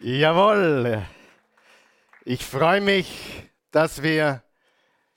[0.00, 1.02] Jawohl.
[2.24, 4.44] Ich freue mich, dass wir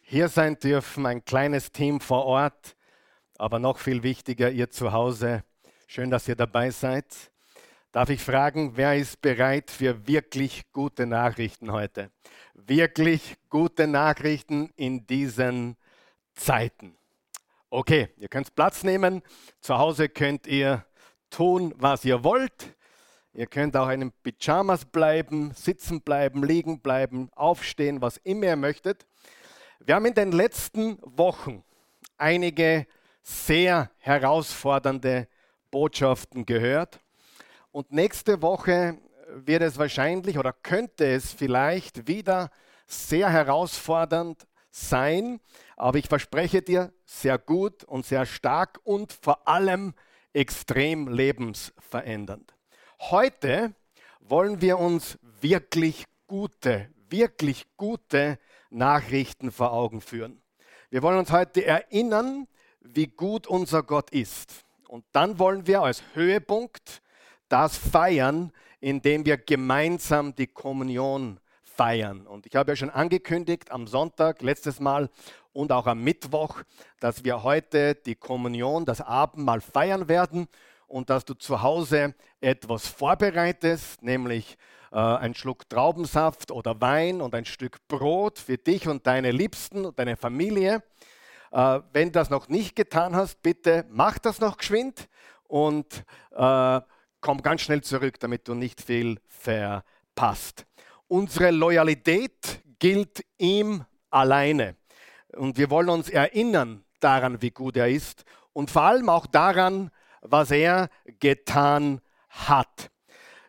[0.01, 2.76] hier sein dürfen, ein kleines Team vor Ort,
[3.38, 5.44] aber noch viel wichtiger, ihr zu Hause.
[5.86, 7.05] Schön, dass ihr dabei seid.
[7.91, 12.10] Darf ich fragen, wer ist bereit für wirklich gute Nachrichten heute?
[12.56, 15.78] Wirklich gute Nachrichten in diesen
[16.34, 16.98] Zeiten.
[17.70, 19.22] Okay, ihr könnt Platz nehmen.
[19.59, 20.84] Zu Hause könnt ihr
[21.30, 22.76] tun, was ihr wollt.
[23.34, 29.05] Ihr könnt auch in Pyjamas bleiben, sitzen bleiben, liegen bleiben, aufstehen, was immer ihr möchtet.
[29.80, 31.63] Wir haben in den letzten Wochen
[32.17, 32.86] einige
[33.23, 35.30] sehr herausfordernde
[35.72, 36.99] Botschaften gehört.
[37.72, 38.98] Und nächste Woche
[39.34, 42.52] wird es wahrscheinlich oder könnte es vielleicht wieder
[42.86, 45.39] sehr herausfordernd sein.
[45.77, 49.94] Aber ich verspreche dir, sehr gut und sehr stark und vor allem
[50.34, 52.53] extrem lebensverändernd.
[53.09, 53.73] Heute
[54.19, 58.38] wollen wir uns wirklich gute, wirklich gute
[58.69, 60.39] Nachrichten vor Augen führen.
[60.91, 62.47] Wir wollen uns heute erinnern,
[62.80, 64.66] wie gut unser Gott ist.
[64.88, 67.02] Und dann wollen wir als Höhepunkt
[67.49, 72.27] das feiern, indem wir gemeinsam die Kommunion feiern.
[72.27, 75.09] Und ich habe ja schon angekündigt am Sonntag, letztes Mal
[75.53, 76.61] und auch am Mittwoch,
[76.99, 80.47] dass wir heute die Kommunion, das Abendmahl feiern werden
[80.92, 84.58] und dass du zu Hause etwas vorbereitest, nämlich
[84.92, 89.86] äh, ein Schluck Traubensaft oder Wein und ein Stück Brot für dich und deine Liebsten
[89.86, 90.83] und deine Familie.
[91.52, 95.08] Äh, wenn das noch nicht getan hast, bitte mach das noch geschwind
[95.48, 96.81] und äh,
[97.22, 100.66] komm ganz schnell zurück, damit du nicht viel verpasst.
[101.08, 104.76] Unsere Loyalität gilt ihm alleine.
[105.38, 109.89] Und wir wollen uns erinnern daran, wie gut er ist und vor allem auch daran,
[110.22, 112.89] was er getan hat.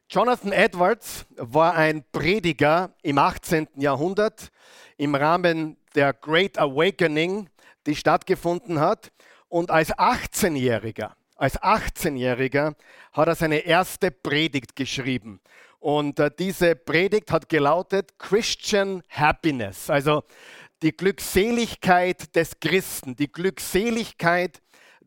[0.08, 3.68] Jonathan Edwards war ein Prediger im 18.
[3.76, 4.50] Jahrhundert
[4.98, 7.48] im Rahmen der Great Awakening,
[7.86, 9.10] die stattgefunden hat.
[9.48, 12.74] Und als 18-Jähriger, als 18-Jähriger
[13.12, 15.40] hat er seine erste Predigt geschrieben.
[15.78, 20.22] Und äh, diese Predigt hat gelautet Christian Happiness, also
[20.82, 24.60] die Glückseligkeit des Christen, die Glückseligkeit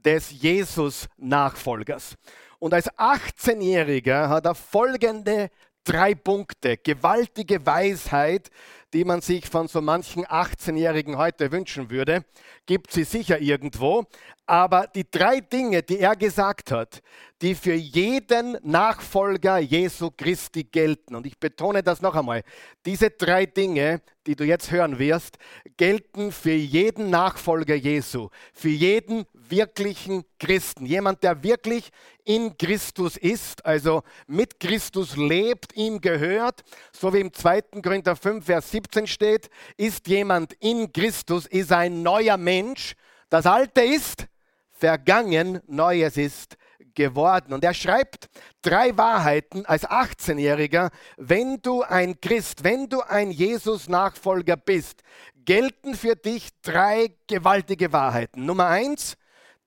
[0.05, 2.15] des Jesus-Nachfolgers.
[2.59, 5.49] Und als 18-Jähriger hat er folgende
[5.83, 8.49] drei Punkte, gewaltige Weisheit,
[8.93, 12.23] die man sich von so manchen 18-Jährigen heute wünschen würde,
[12.65, 14.05] gibt sie sicher irgendwo.
[14.47, 17.01] Aber die drei Dinge, die er gesagt hat,
[17.41, 22.43] die für jeden Nachfolger Jesu Christi gelten, und ich betone das noch einmal,
[22.85, 25.37] diese drei Dinge, die du jetzt hören wirst,
[25.77, 31.89] gelten für jeden Nachfolger Jesu, für jeden wirklichen Christen, jemand, der wirklich
[32.23, 37.61] in Christus ist, also mit Christus lebt, ihm gehört, so wie im 2.
[37.83, 42.95] Korinther 5, Vers 17 steht, ist jemand in Christus, ist ein neuer Mensch,
[43.29, 44.27] das Alte ist
[44.71, 46.57] vergangen, Neues ist
[46.95, 47.53] geworden.
[47.53, 48.29] Und er schreibt
[48.61, 50.89] drei Wahrheiten als 18-Jähriger.
[51.17, 55.03] Wenn du ein Christ, wenn du ein Jesus-Nachfolger bist,
[55.45, 58.45] gelten für dich drei gewaltige Wahrheiten.
[58.45, 59.15] Nummer eins,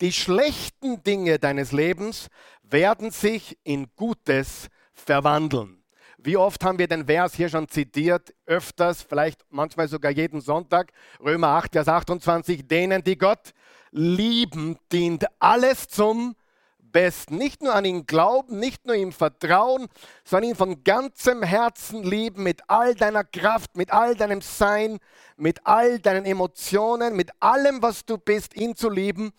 [0.00, 2.28] die schlechten Dinge deines Lebens
[2.62, 5.82] werden sich in Gutes verwandeln.
[6.18, 8.34] Wie oft haben wir den Vers hier schon zitiert?
[8.44, 10.92] Öfters, vielleicht manchmal sogar jeden Sonntag.
[11.20, 12.66] Römer 8, Vers 28.
[12.66, 13.52] Denen, die Gott
[13.92, 16.34] lieben, dient alles zum
[16.78, 17.36] Besten.
[17.36, 19.86] Nicht nur an ihn glauben, nicht nur ihm vertrauen,
[20.24, 24.98] sondern ihn von ganzem Herzen lieben, mit all deiner Kraft, mit all deinem Sein,
[25.36, 29.32] mit all deinen Emotionen, mit allem, was du bist, ihn zu lieben.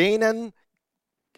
[0.00, 0.54] Denen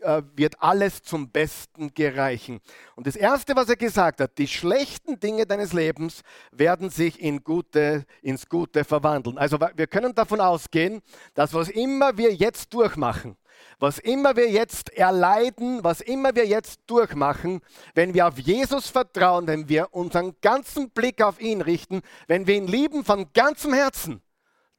[0.03, 2.61] äh, wird alles zum Besten gereichen.
[2.95, 7.43] Und das Erste, was er gesagt hat, die schlechten Dinge deines Lebens werden sich in
[7.43, 9.37] Gute, ins Gute verwandeln.
[9.37, 11.03] Also wir können davon ausgehen,
[11.35, 13.37] dass was immer wir jetzt durchmachen,
[13.81, 17.61] was immer wir jetzt erleiden, was immer wir jetzt durchmachen,
[17.95, 22.55] wenn wir auf Jesus vertrauen, wenn wir unseren ganzen Blick auf ihn richten, wenn wir
[22.55, 24.23] ihn lieben von ganzem Herzen,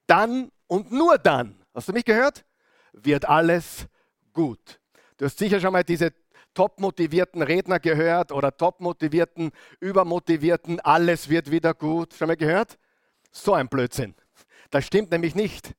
[0.07, 2.46] dann und nur dann, hast du mich gehört,
[2.94, 3.88] wird alles
[4.31, 4.80] gut.
[5.18, 6.13] Du hast sicher schon mal diese
[6.54, 12.13] top motivierten Redner gehört oder top motivierten, übermotivierten, alles wird wieder gut.
[12.13, 12.78] Schon mal gehört?
[13.31, 14.16] So ein Blödsinn.
[14.69, 15.74] Das stimmt nämlich nicht.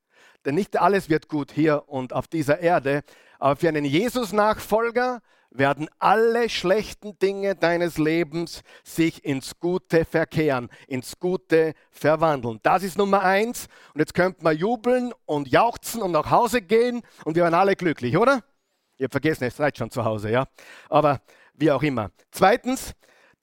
[0.44, 3.02] Denn nicht alles wird gut hier und auf dieser Erde.
[3.38, 5.20] Aber für einen Jesus-Nachfolger
[5.54, 12.60] werden alle schlechten Dinge deines Lebens sich ins Gute verkehren, ins Gute verwandeln.
[12.62, 13.68] Das ist Nummer eins.
[13.94, 17.76] Und jetzt könnten wir jubeln und jauchzen und nach Hause gehen und wir waren alle
[17.76, 18.42] glücklich, oder?
[18.98, 20.44] Ihr habt vergessen, ihr seid schon zu Hause, ja.
[20.88, 21.20] Aber
[21.54, 22.10] wie auch immer.
[22.30, 22.94] Zweitens,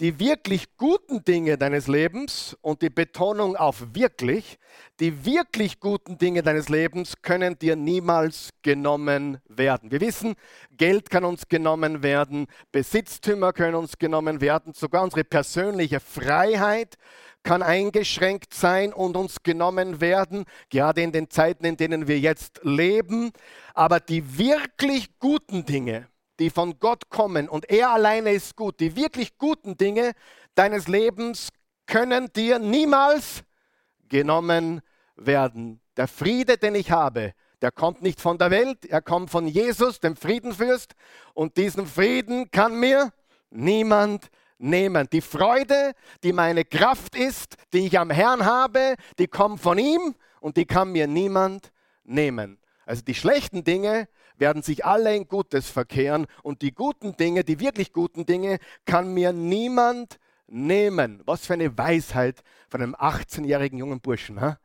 [0.01, 4.57] die wirklich guten Dinge deines Lebens und die Betonung auf wirklich,
[4.99, 9.91] die wirklich guten Dinge deines Lebens können dir niemals genommen werden.
[9.91, 10.33] Wir wissen,
[10.71, 16.95] Geld kann uns genommen werden, Besitztümer können uns genommen werden, sogar unsere persönliche Freiheit
[17.43, 22.59] kann eingeschränkt sein und uns genommen werden, gerade in den Zeiten, in denen wir jetzt
[22.63, 23.31] leben.
[23.75, 26.07] Aber die wirklich guten Dinge,
[26.41, 30.13] die von Gott kommen und er alleine ist gut, die wirklich guten Dinge
[30.55, 31.49] deines Lebens
[31.85, 33.43] können dir niemals
[34.09, 34.81] genommen
[35.15, 35.81] werden.
[35.97, 39.99] Der Friede, den ich habe, der kommt nicht von der Welt, er kommt von Jesus,
[39.99, 40.93] dem Friedenfürst.
[41.35, 43.13] Und diesen Frieden kann mir
[43.51, 45.07] niemand nehmen.
[45.11, 45.91] Die Freude,
[46.23, 50.65] die meine Kraft ist, die ich am Herrn habe, die kommt von ihm und die
[50.65, 51.71] kann mir niemand
[52.03, 52.57] nehmen.
[52.87, 54.07] Also die schlechten Dinge
[54.41, 59.13] werden sich alle in Gutes verkehren und die guten Dinge, die wirklich guten Dinge, kann
[59.13, 61.21] mir niemand nehmen.
[61.25, 64.41] Was für eine Weisheit von einem 18-jährigen jungen Burschen.
[64.41, 64.59] Ha?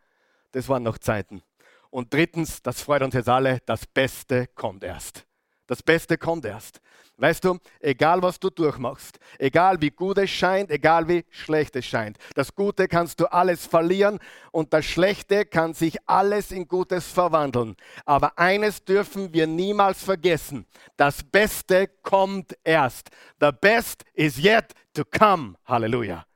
[0.53, 1.43] Das waren noch Zeiten.
[1.91, 5.26] Und drittens, das freut uns jetzt alle, das Beste kommt erst.
[5.67, 6.81] Das Beste kommt erst.
[7.19, 11.87] Weißt du, egal was du durchmachst, egal wie gut es scheint, egal wie schlecht es
[11.87, 14.19] scheint, das Gute kannst du alles verlieren
[14.53, 17.75] und das Schlechte kann sich alles in Gutes verwandeln.
[18.05, 20.67] Aber eines dürfen wir niemals vergessen,
[20.99, 23.09] das Beste kommt erst.
[23.41, 25.55] The best is yet to come.
[25.65, 26.27] Halleluja.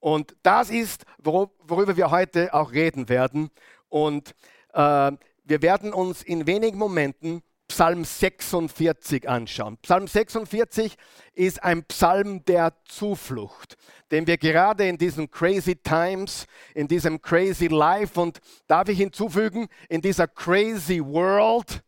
[0.00, 3.50] Und das ist, worüber wir heute auch reden werden.
[3.90, 4.34] Und
[4.72, 5.12] äh,
[5.44, 9.78] wir werden uns in wenigen Momenten Psalm 46 anschauen.
[9.82, 10.96] Psalm 46
[11.34, 13.76] ist ein Psalm der Zuflucht,
[14.10, 19.68] den wir gerade in diesen crazy times, in diesem crazy life und darf ich hinzufügen,
[19.88, 21.84] in dieser crazy world,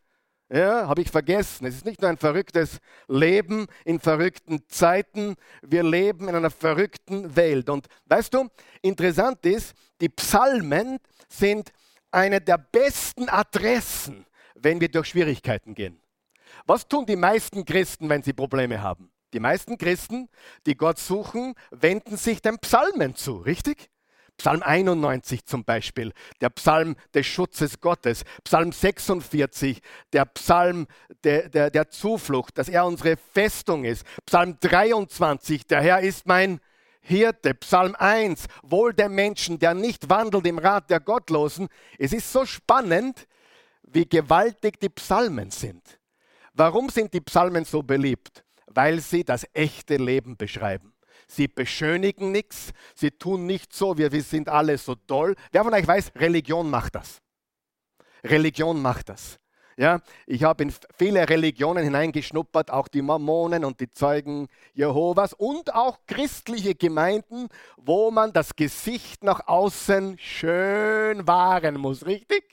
[0.48, 1.66] ja, habe ich vergessen.
[1.66, 2.78] Es ist nicht nur ein verrücktes
[3.08, 5.34] Leben in verrückten Zeiten.
[5.62, 7.68] Wir leben in einer verrückten Welt.
[7.68, 8.48] Und weißt du,
[8.82, 11.72] interessant ist, die Psalmen sind
[12.12, 14.26] eine der besten Adressen
[14.62, 16.00] wenn wir durch Schwierigkeiten gehen.
[16.66, 19.10] Was tun die meisten Christen, wenn sie Probleme haben?
[19.32, 20.28] Die meisten Christen,
[20.66, 23.88] die Gott suchen, wenden sich den Psalmen zu, richtig?
[24.38, 28.24] Psalm 91 zum Beispiel, der Psalm des Schutzes Gottes.
[28.44, 29.80] Psalm 46,
[30.12, 30.86] der Psalm
[31.22, 34.04] der, der, der Zuflucht, dass er unsere Festung ist.
[34.26, 36.60] Psalm 23, der Herr ist mein
[37.00, 37.54] Hirte.
[37.54, 41.68] Psalm 1, wohl der Menschen, der nicht wandelt im Rat der Gottlosen.
[41.98, 43.26] Es ist so spannend,
[43.82, 45.82] wie gewaltig die Psalmen sind.
[46.54, 48.44] Warum sind die Psalmen so beliebt?
[48.66, 50.94] Weil sie das echte Leben beschreiben.
[51.26, 55.34] Sie beschönigen nichts, sie tun nicht so, wir, wir sind alle so toll.
[55.50, 57.20] Wer von euch weiß, Religion macht das.
[58.24, 59.38] Religion macht das.
[59.76, 65.74] Ja, ich habe in viele Religionen hineingeschnuppert, auch die Mormonen und die Zeugen Jehovas und
[65.74, 72.44] auch christliche Gemeinden, wo man das Gesicht nach außen schön wahren muss, richtig?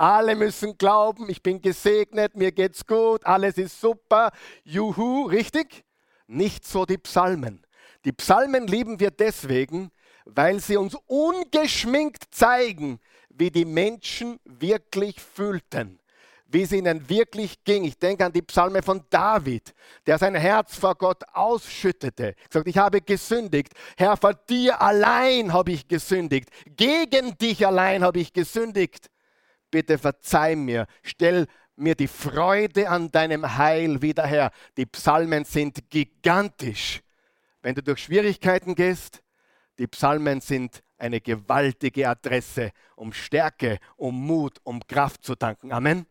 [0.00, 4.30] Alle müssen glauben, ich bin gesegnet, mir geht's gut, alles ist super.
[4.64, 5.84] Juhu, richtig?
[6.26, 7.66] Nicht so die Psalmen.
[8.06, 9.90] Die Psalmen lieben wir deswegen,
[10.24, 12.98] weil sie uns ungeschminkt zeigen,
[13.28, 16.00] wie die Menschen wirklich fühlten,
[16.46, 17.84] wie es ihnen wirklich ging.
[17.84, 19.74] Ich denke an die Psalme von David,
[20.06, 22.36] der sein Herz vor Gott ausschüttete.
[22.48, 23.74] Sagt, ich habe gesündigt.
[23.98, 26.48] Herr, vor dir allein habe ich gesündigt.
[26.64, 29.10] Gegen dich allein habe ich gesündigt
[29.70, 31.46] bitte verzeih mir, stell
[31.76, 34.50] mir die Freude an deinem Heil wieder her.
[34.76, 37.02] Die Psalmen sind gigantisch.
[37.62, 39.22] Wenn du durch Schwierigkeiten gehst,
[39.78, 45.72] die Psalmen sind eine gewaltige Adresse, um Stärke, um Mut, um Kraft zu tanken.
[45.72, 46.06] Amen.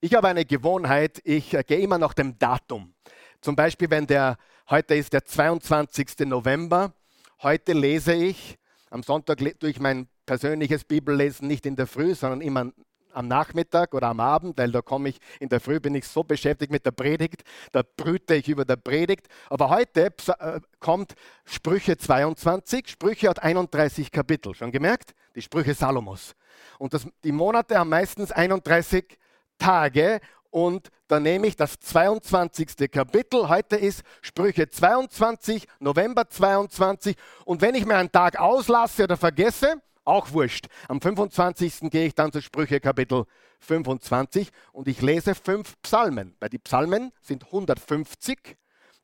[0.00, 2.92] Ich habe eine Gewohnheit, ich äh, gehe immer nach dem Datum.
[3.40, 4.36] Zum Beispiel, wenn der,
[4.68, 6.26] heute ist der 22.
[6.26, 6.92] November,
[7.40, 8.58] heute lese ich,
[8.90, 12.72] am Sonntag tue ich mein persönliches Bibellesen nicht in der Früh, sondern immer
[13.14, 16.22] am Nachmittag oder am Abend, weil da komme ich in der Früh, bin ich so
[16.22, 19.26] beschäftigt mit der Predigt, da brüte ich über der Predigt.
[19.50, 20.06] Aber heute
[20.38, 21.14] äh, kommt
[21.44, 22.88] Sprüche 22.
[22.88, 25.14] Sprüche hat 31 Kapitel, schon gemerkt?
[25.34, 26.34] Die Sprüche Salomos.
[26.78, 29.18] Und das, die Monate haben meistens 31
[29.58, 32.90] Tage und da nehme ich das 22.
[32.90, 33.48] Kapitel.
[33.48, 37.16] Heute ist Sprüche 22, November 22.
[37.44, 40.66] Und wenn ich mir einen Tag auslasse oder vergesse, auch wurscht.
[40.88, 41.90] Am 25.
[41.90, 43.24] gehe ich dann zu Sprüche Kapitel
[43.60, 48.56] 25 und ich lese fünf Psalmen, weil die Psalmen sind 150,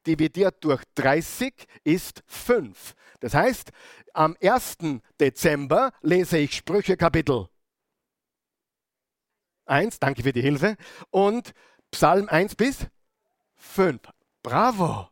[0.06, 2.94] dividiert durch 30 ist 5.
[3.20, 3.70] Das heißt,
[4.12, 4.78] am 1.
[5.20, 7.48] Dezember lese ich Sprüche Kapitel
[9.66, 10.76] 1, danke für die Hilfe,
[11.10, 11.52] und
[11.90, 12.86] Psalm 1 bis
[13.56, 14.00] 5.
[14.42, 15.08] Bravo!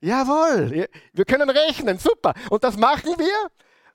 [0.00, 2.34] Jawohl, wir können rechnen, super.
[2.50, 3.50] Und das machen wir.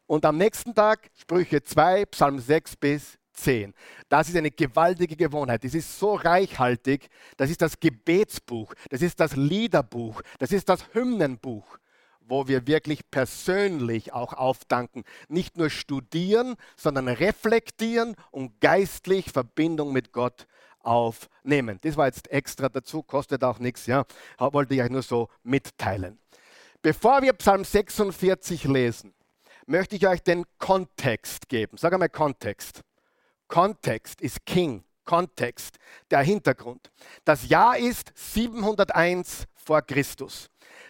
[0.07, 3.73] Und am nächsten Tag Sprüche 2, Psalm 6 bis 10.
[4.09, 5.63] Das ist eine gewaltige Gewohnheit.
[5.63, 7.09] Das ist so reichhaltig.
[7.35, 8.73] Das ist das Gebetsbuch.
[8.89, 10.21] Das ist das Liederbuch.
[10.39, 11.77] Das ist das Hymnenbuch,
[12.21, 15.03] wo wir wirklich persönlich auch aufdanken.
[15.27, 20.47] Nicht nur studieren, sondern reflektieren und geistlich Verbindung mit Gott
[20.79, 21.79] aufnehmen.
[21.81, 23.87] Das war jetzt extra dazu, kostet auch nichts.
[23.87, 24.05] Ja,
[24.39, 26.17] wollte ich euch nur so mitteilen.
[26.81, 29.13] Bevor wir Psalm 46 lesen,
[29.67, 31.77] möchte ich euch den Kontext geben.
[31.77, 32.81] Sag einmal Kontext.
[33.47, 34.83] Kontext ist King.
[35.07, 35.77] Kontext,
[36.11, 36.91] der Hintergrund.
[37.23, 40.49] Das Jahr ist 701 vor Christus.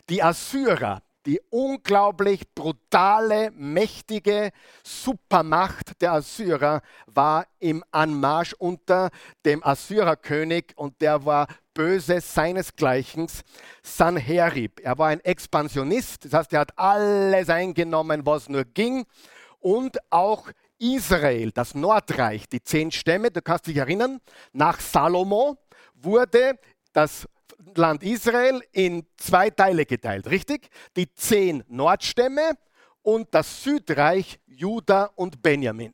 [0.09, 4.49] Die Assyrer, die unglaublich brutale, mächtige
[4.83, 9.09] Supermacht der Assyrer war im Anmarsch unter
[9.45, 13.27] dem Assyrerkönig und der war böse seinesgleichen,
[13.83, 14.79] Sanherib.
[14.79, 19.05] Er war ein Expansionist, das heißt, er hat alles eingenommen, was nur ging
[19.59, 24.19] und auch Israel, das Nordreich, die zehn Stämme, du kannst dich erinnern,
[24.53, 25.59] nach Salomo
[25.93, 26.57] wurde
[26.93, 27.27] das
[27.75, 30.69] Land Israel in zwei Teile geteilt, richtig?
[30.95, 32.57] Die zehn Nordstämme
[33.03, 35.93] und das Südreich Juda und Benjamin.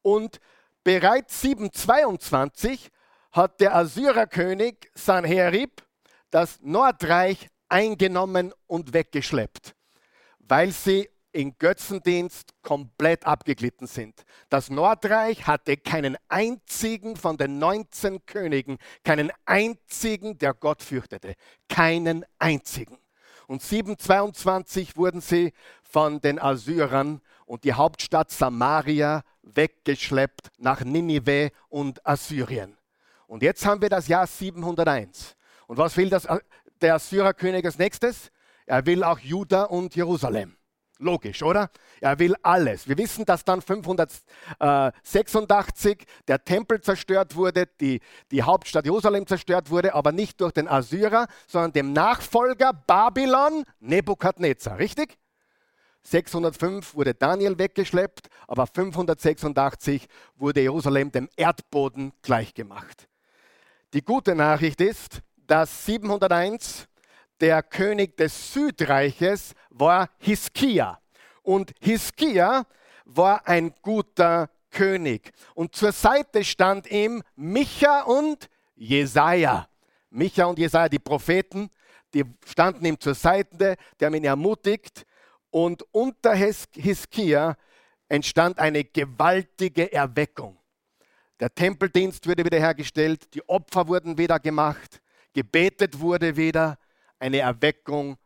[0.00, 0.40] Und
[0.82, 2.90] bereits 722
[3.32, 5.82] hat der Assyrerkönig Sanherib
[6.30, 9.74] das Nordreich eingenommen und weggeschleppt,
[10.38, 14.24] weil sie in Götzendienst komplett abgeglitten sind.
[14.50, 21.34] Das Nordreich hatte keinen einzigen von den 19 Königen, keinen einzigen, der Gott fürchtete.
[21.68, 22.98] Keinen einzigen.
[23.46, 32.06] Und 722 wurden sie von den Assyrern und die Hauptstadt Samaria weggeschleppt nach Ninive und
[32.06, 32.76] Assyrien.
[33.32, 35.36] Und jetzt haben wir das Jahr 701.
[35.66, 36.28] Und was will das,
[36.82, 38.30] der Assyrerkönig als nächstes?
[38.66, 40.54] Er will auch Juda und Jerusalem.
[40.98, 41.70] Logisch, oder?
[42.02, 42.86] Er will alles.
[42.86, 49.94] Wir wissen, dass dann 586 der Tempel zerstört wurde, die, die Hauptstadt Jerusalem zerstört wurde,
[49.94, 54.76] aber nicht durch den Assyrer, sondern dem Nachfolger Babylon, Nebukadnezar.
[54.76, 55.16] Richtig?
[56.02, 63.08] 605 wurde Daniel weggeschleppt, aber 586 wurde Jerusalem dem Erdboden gleichgemacht.
[63.92, 66.88] Die gute Nachricht ist, dass 701
[67.40, 70.98] der König des Südreiches war Hiskia.
[71.42, 72.64] Und Hiskia
[73.04, 75.30] war ein guter König.
[75.54, 79.68] Und zur Seite stand ihm Micha und Jesaja.
[80.08, 81.68] Micha und Jesaja, die Propheten,
[82.14, 85.04] die standen ihm zur Seite, die haben ihn ermutigt.
[85.50, 87.56] Und unter Hiskia
[88.08, 90.61] entstand eine gewaltige Erweckung.
[91.40, 95.00] Der Tempeldienst wurde wiederhergestellt, die Opfer wurden wieder gemacht,
[95.32, 96.78] gebetet wurde wieder
[97.18, 98.16] eine Erweckung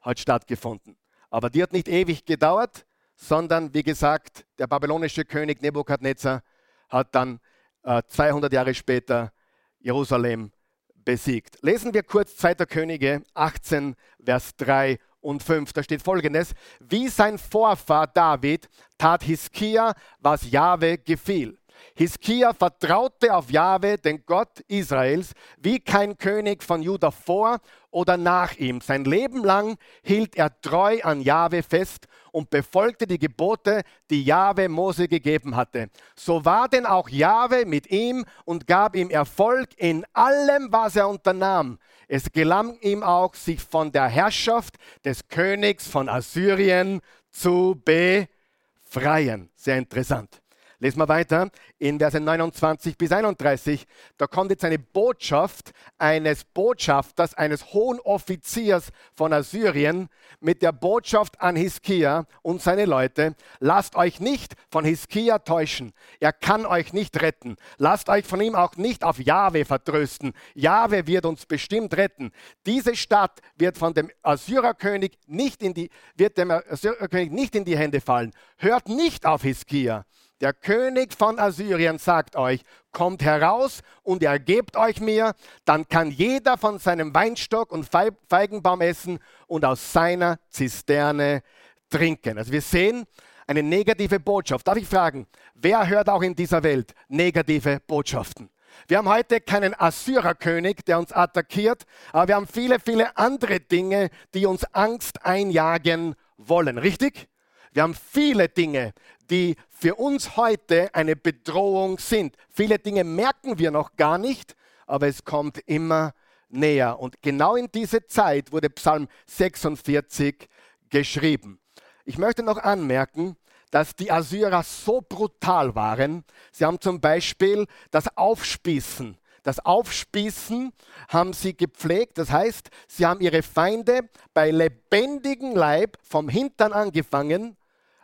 [0.00, 0.96] hat stattgefunden.
[1.30, 6.42] Aber die hat nicht ewig gedauert, sondern wie gesagt, der babylonische König Nebukadnezar
[6.88, 7.40] hat dann
[7.84, 9.32] äh, 200 Jahre später
[9.78, 10.52] Jerusalem
[10.94, 11.58] besiegt.
[11.62, 12.54] Lesen wir kurz 2.
[12.66, 13.94] Könige 18,
[14.24, 15.72] Vers 3 und 5.
[15.72, 18.68] Da steht folgendes: Wie sein Vorfahr David
[18.98, 21.58] tat Hiskia, was Jahwe gefiel.
[21.94, 27.58] Hiskia vertraute auf Jahwe, den Gott Israels, wie kein König von Juda vor
[27.90, 28.80] oder nach ihm.
[28.80, 34.68] Sein Leben lang hielt er treu an Jahwe fest und befolgte die Gebote, die Jahwe
[34.68, 35.90] Mose gegeben hatte.
[36.16, 41.08] So war denn auch Jahwe mit ihm und gab ihm Erfolg in allem, was er
[41.08, 41.78] unternahm.
[42.08, 49.50] Es gelang ihm auch, sich von der Herrschaft des Königs von Assyrien zu befreien.
[49.54, 50.41] Sehr interessant.
[50.82, 51.48] Lesen wir weiter
[51.78, 53.86] in Verse 29 bis 31.
[54.18, 60.08] Da kommt jetzt eine Botschaft eines Botschafters, eines hohen Offiziers von Assyrien
[60.40, 63.36] mit der Botschaft an Hiskia und seine Leute.
[63.60, 65.92] Lasst euch nicht von Hiskia täuschen.
[66.18, 67.54] Er kann euch nicht retten.
[67.78, 70.32] Lasst euch von ihm auch nicht auf Jahwe vertrösten.
[70.56, 72.32] Jahwe wird uns bestimmt retten.
[72.66, 77.78] Diese Stadt wird von dem Assyrerkönig nicht in die, wird dem Assyrerkönig nicht in die
[77.78, 78.32] Hände fallen.
[78.56, 80.04] Hört nicht auf Hiskia
[80.42, 85.34] der König von Assyrien sagt euch, kommt heraus und ergebt euch mir,
[85.64, 87.88] dann kann jeder von seinem Weinstock und
[88.28, 91.42] Feigenbaum essen und aus seiner Zisterne
[91.88, 92.38] trinken.
[92.38, 93.04] Also wir sehen
[93.46, 94.66] eine negative Botschaft.
[94.66, 98.50] Darf ich fragen, wer hört auch in dieser Welt negative Botschaften?
[98.88, 104.10] Wir haben heute keinen Assyrerkönig, der uns attackiert, aber wir haben viele, viele andere Dinge,
[104.34, 106.78] die uns Angst einjagen wollen.
[106.78, 107.28] Richtig?
[107.72, 108.92] Wir haben viele Dinge,
[109.30, 112.36] die für uns heute eine Bedrohung sind.
[112.50, 116.14] Viele Dinge merken wir noch gar nicht, aber es kommt immer
[116.48, 116.98] näher.
[116.98, 120.48] Und genau in diese Zeit wurde Psalm 46
[120.90, 121.58] geschrieben.
[122.04, 123.36] Ich möchte noch anmerken,
[123.70, 126.24] dass die Assyrer so brutal waren.
[126.52, 129.16] Sie haben zum Beispiel das Aufspießen.
[129.42, 130.72] Das Aufspießen
[131.08, 132.18] haben sie gepflegt.
[132.18, 137.56] Das heißt, sie haben ihre Feinde bei lebendigem Leib vom Hintern angefangen,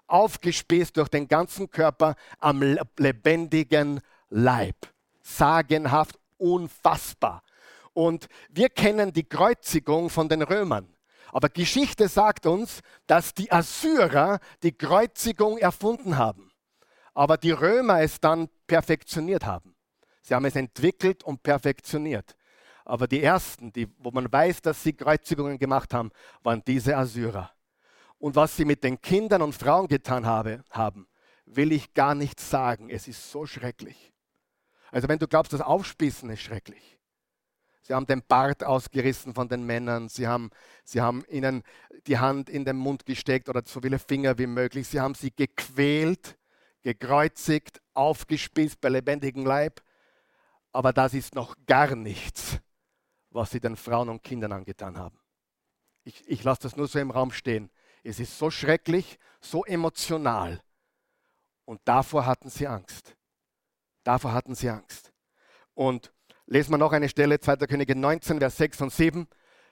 [0.09, 2.63] aufgespießt durch den ganzen Körper am
[2.97, 4.01] lebendigen
[4.31, 4.77] Leib.
[5.23, 7.43] Sagenhaft, unfassbar.
[7.93, 10.95] Und wir kennen die Kreuzigung von den Römern.
[11.33, 16.51] Aber Geschichte sagt uns, dass die Assyrer die Kreuzigung erfunden haben,
[17.15, 19.75] aber die Römer es dann perfektioniert haben.
[20.23, 22.37] Sie haben es entwickelt und perfektioniert.
[22.85, 26.11] Aber die ersten, die, wo man weiß, dass sie Kreuzigungen gemacht haben,
[26.43, 27.51] waren diese Assyrer.
[28.19, 31.09] Und was sie mit den Kindern und Frauen getan habe, haben,
[31.47, 32.91] will ich gar nicht sagen.
[32.91, 34.13] Es ist so schrecklich.
[34.91, 36.99] Also wenn du glaubst, das Aufspießen ist schrecklich,
[37.89, 40.11] Sie haben den Bart ausgerissen von den Männern.
[40.11, 40.51] Sie haben,
[40.85, 41.63] sie haben ihnen
[42.07, 44.87] die Hand in den Mund gesteckt oder so viele Finger wie möglich.
[44.87, 46.37] Sie haben sie gequält,
[46.83, 49.81] gekreuzigt, aufgespießt bei lebendigem Leib.
[50.71, 52.59] Aber das ist noch gar nichts,
[53.31, 55.19] was sie den Frauen und Kindern angetan haben.
[56.05, 57.71] Ich, ich lasse das nur so im Raum stehen.
[58.09, 60.61] Es ist so schrecklich, so emotional.
[61.65, 63.17] Und davor hatten sie Angst.
[64.03, 65.13] Davor hatten sie Angst.
[65.75, 66.13] Und
[66.51, 67.57] Lesen wir noch eine Stelle, 2.
[67.67, 69.29] Könige 19, Vers 6 und 7.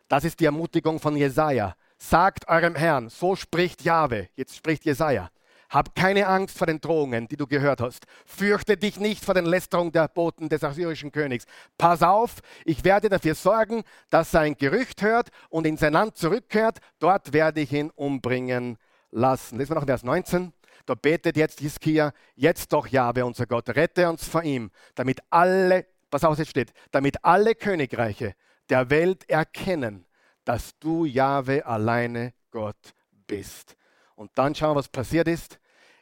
[0.08, 1.74] Das ist die Ermutigung von Jesaja.
[1.96, 4.28] Sagt eurem Herrn, so spricht Jahwe.
[4.36, 5.30] Jetzt spricht Jesaja.
[5.68, 8.06] Hab keine Angst vor den Drohungen, die du gehört hast.
[8.24, 11.44] Fürchte dich nicht vor den Lästerungen der Boten des assyrischen Königs.
[11.78, 16.16] Pass auf, ich werde dafür sorgen, dass er ein Gerücht hört und in sein Land
[16.16, 16.78] zurückkehrt.
[16.98, 18.78] Dort werde ich ihn umbringen
[19.10, 19.58] lassen.
[19.58, 20.52] Lesen wir noch Vers 19.
[20.86, 25.86] Da betet jetzt Hiskia, jetzt doch Jahwe, unser Gott, rette uns vor ihm, damit alle
[26.10, 28.34] was auch jetzt steht, damit alle Königreiche
[28.68, 30.06] der Welt erkennen,
[30.44, 32.94] dass du Jahwe alleine Gott
[33.26, 33.76] bist.
[34.16, 35.58] Und dann schauen wir, was passiert ist.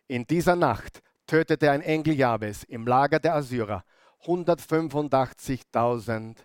[0.06, 3.84] In dieser Nacht tötete ein Engel Jahwes im Lager der Assyrer
[4.24, 6.36] 185.000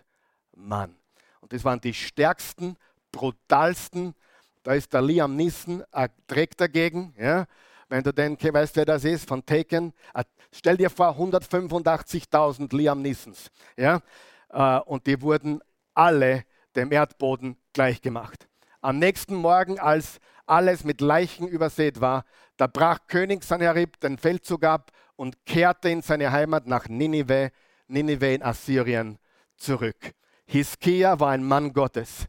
[0.56, 0.94] Mann.
[1.40, 2.76] Und das waren die stärksten,
[3.12, 4.14] brutalsten.
[4.62, 5.82] Da ist der Liam Nissen,
[6.26, 7.14] trägt dagegen.
[7.18, 7.46] Ja.
[7.88, 13.02] Wenn du den weißt, wer das ist, von Taken, äh, stell dir vor, 185.000 Liam
[13.02, 13.50] Nissens.
[13.76, 14.00] Ja?
[14.50, 15.60] Äh, und die wurden
[15.94, 16.44] alle
[16.76, 18.46] dem Erdboden gleichgemacht.
[18.80, 22.24] Am nächsten Morgen, als alles mit Leichen übersät war,
[22.56, 27.50] da brach König Sanherib den Feldzug ab und kehrte in seine Heimat nach Ninive,
[27.86, 29.18] Ninive in Assyrien,
[29.56, 30.12] zurück.
[30.46, 32.26] Hiskia war ein Mann Gottes.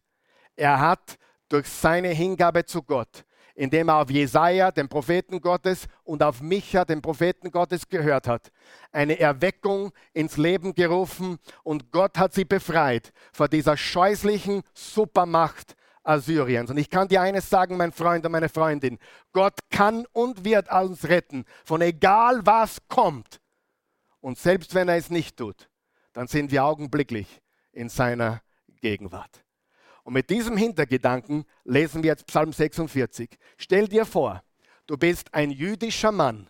[0.56, 1.18] Er hat
[1.50, 6.86] durch seine Hingabe zu Gott indem er auf Jesaja, den Propheten Gottes, und auf Micha,
[6.86, 8.52] den Propheten Gottes, gehört hat.
[8.92, 16.70] Eine Erweckung ins Leben gerufen und Gott hat sie befreit vor dieser scheußlichen Supermacht Assyriens.
[16.70, 18.98] Und ich kann dir eines sagen, mein Freund und meine Freundin:
[19.34, 23.40] Gott kann und wird uns retten, von egal was kommt.
[24.20, 25.70] Und selbst wenn er es nicht tut,
[26.14, 28.42] dann sind wir augenblicklich in seiner
[28.82, 29.44] Gegenwart.
[30.04, 33.38] Und mit diesem Hintergedanken lesen wir jetzt Psalm 46.
[33.58, 34.44] Stell dir vor,
[34.88, 36.50] du bist ein jüdischer Mann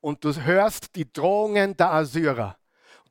[0.00, 2.56] und du hörst die Drohungen der Assyrer.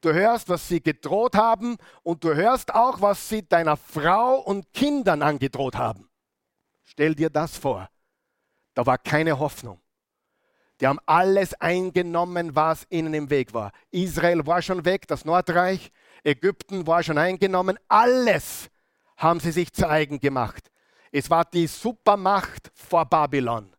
[0.03, 4.73] Du hörst, was sie gedroht haben und du hörst auch, was sie deiner Frau und
[4.73, 6.09] Kindern angedroht haben.
[6.83, 7.89] Stell dir das vor.
[8.73, 9.79] Da war keine Hoffnung.
[10.81, 13.71] Die haben alles eingenommen, was ihnen im Weg war.
[13.91, 15.89] Israel war schon weg, das Nordreich,
[16.25, 18.69] Ägypten war schon eingenommen, alles
[19.15, 20.69] haben sie sich zu eigen gemacht.
[21.13, 23.73] Es war die Supermacht vor Babylon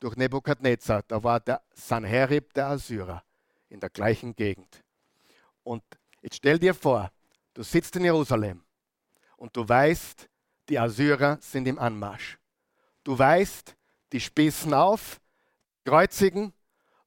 [0.00, 1.04] durch Nebukadnezar.
[1.06, 3.22] Da war der Sanherib der Assyrer
[3.70, 4.84] in der gleichen Gegend.
[5.62, 5.82] Und
[6.20, 7.10] jetzt stell dir vor,
[7.54, 8.62] du sitzt in Jerusalem
[9.36, 10.28] und du weißt,
[10.68, 12.38] die Assyrer sind im Anmarsch.
[13.02, 13.74] Du weißt,
[14.12, 15.20] die spießen auf,
[15.84, 16.52] kreuzigen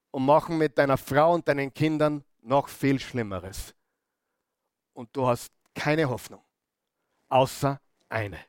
[0.09, 3.75] und machen mit deiner Frau und deinen Kindern noch viel Schlimmeres.
[4.93, 6.43] Und du hast keine Hoffnung
[7.33, 8.39] außer eine.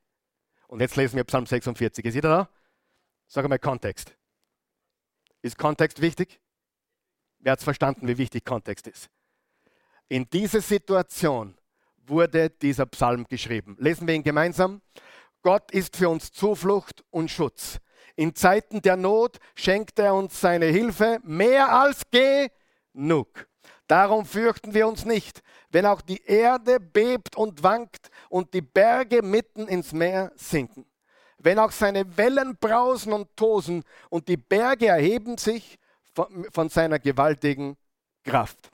[0.68, 2.04] Und jetzt lesen wir Psalm 46.
[2.04, 2.48] Ist jeder da?
[3.26, 4.14] Sag mal Kontext.
[5.40, 6.40] Ist Kontext wichtig?
[7.44, 9.10] Wer hat es verstanden, wie wichtig Kontext ist?
[10.08, 11.54] In dieser Situation
[12.06, 13.76] wurde dieser Psalm geschrieben.
[13.78, 14.80] Lesen wir ihn gemeinsam.
[15.42, 17.80] Gott ist für uns Zuflucht und Schutz.
[18.16, 23.46] In Zeiten der Not schenkt er uns seine Hilfe mehr als genug.
[23.88, 29.20] Darum fürchten wir uns nicht, wenn auch die Erde bebt und wankt und die Berge
[29.20, 30.86] mitten ins Meer sinken.
[31.36, 35.78] Wenn auch seine Wellen brausen und tosen und die Berge erheben sich
[36.14, 37.76] von, von seiner gewaltigen
[38.24, 38.70] Kraft.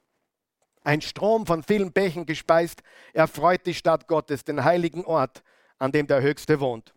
[0.83, 5.42] Ein Strom von vielen Bächen gespeist, erfreut die Stadt Gottes, den heiligen Ort,
[5.79, 6.94] an dem der Höchste wohnt.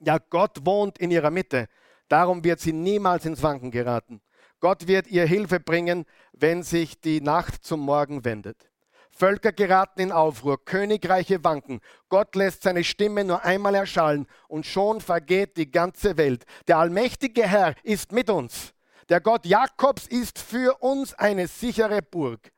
[0.00, 1.68] Ja, Gott wohnt in ihrer Mitte.
[2.08, 4.20] Darum wird sie niemals ins Wanken geraten.
[4.60, 8.70] Gott wird ihr Hilfe bringen, wenn sich die Nacht zum Morgen wendet.
[9.10, 11.80] Völker geraten in Aufruhr, Königreiche wanken.
[12.08, 16.44] Gott lässt seine Stimme nur einmal erschallen und schon vergeht die ganze Welt.
[16.68, 18.74] Der allmächtige Herr ist mit uns.
[19.08, 22.52] Der Gott Jakobs ist für uns eine sichere Burg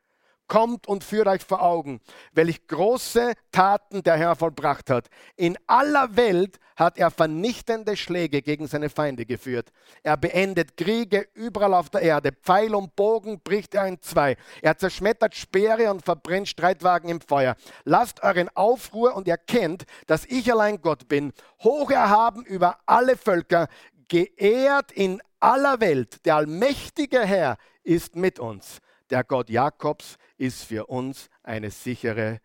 [0.49, 2.01] kommt und führt euch vor Augen,
[2.33, 5.09] welch große Taten der Herr vollbracht hat.
[5.37, 9.71] In aller Welt hat er vernichtende Schläge gegen seine Feinde geführt.
[10.03, 12.33] Er beendet Kriege überall auf der Erde.
[12.33, 14.37] Pfeil und Bogen bricht er in zwei.
[14.63, 17.57] Er zerschmettert Speere und verbrennt Streitwagen im Feuer.
[17.85, 21.33] Lasst euren Aufruhr und erkennt, dass ich allein Gott bin,
[21.63, 23.69] hoch erhaben über alle Völker,
[24.09, 26.25] geehrt in aller Welt.
[26.25, 28.79] Der allmächtige Herr ist mit uns.
[29.11, 32.41] Der Gott Jakobs ist für uns eine sichere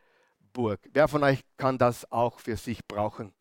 [0.54, 0.80] Burg.
[0.94, 3.34] Wer von euch kann das auch für sich brauchen?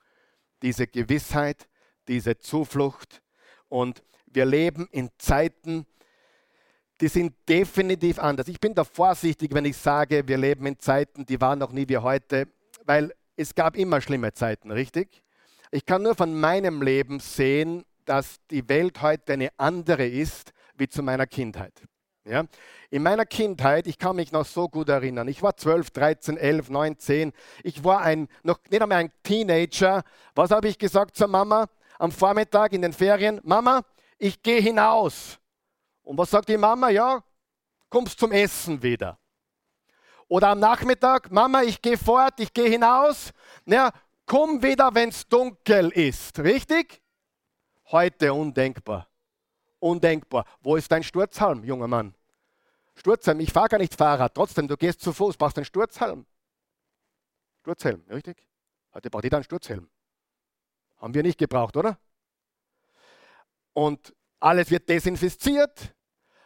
[0.62, 1.68] Diese Gewissheit,
[2.08, 3.22] diese Zuflucht.
[3.68, 5.86] Und wir leben in Zeiten,
[7.00, 8.48] die sind definitiv anders.
[8.48, 11.88] Ich bin da vorsichtig, wenn ich sage, wir leben in Zeiten, die waren noch nie
[11.88, 12.48] wie heute,
[12.84, 15.22] weil es gab immer schlimme Zeiten, richtig?
[15.70, 20.88] Ich kann nur von meinem Leben sehen, dass die Welt heute eine andere ist wie
[20.88, 21.72] zu meiner Kindheit.
[22.24, 22.44] Ja?
[22.90, 26.70] In meiner Kindheit, ich kann mich noch so gut erinnern, ich war 12, 13, 11,
[26.70, 30.02] 9, 10, ich war ein, noch nicht einmal ein Teenager.
[30.34, 31.66] Was habe ich gesagt zur Mama
[31.98, 33.40] am Vormittag in den Ferien?
[33.44, 33.82] Mama,
[34.18, 35.38] ich gehe hinaus.
[36.02, 36.90] Und was sagt die Mama?
[36.90, 37.22] Ja,
[37.88, 39.18] kommst zum Essen wieder.
[40.28, 43.32] Oder am Nachmittag, Mama, ich gehe fort, ich gehe hinaus.
[43.66, 43.90] Ja,
[44.26, 46.38] komm wieder, wenn es dunkel ist.
[46.38, 47.01] Richtig?
[47.92, 49.06] Heute undenkbar
[49.82, 50.46] undenkbar.
[50.62, 52.14] Wo ist dein Sturzhalm, junger Mann?
[52.94, 56.24] Sturzhelm, ich fahre gar nicht Fahrrad, trotzdem, du gehst zu Fuß, brauchst einen Sturzhelm.
[57.60, 58.46] Sturzhelm, richtig?
[58.94, 59.88] Heute braucht jeder einen Sturzhelm.
[60.98, 61.98] Haben wir nicht gebraucht, oder?
[63.72, 65.94] Und alles wird desinfiziert.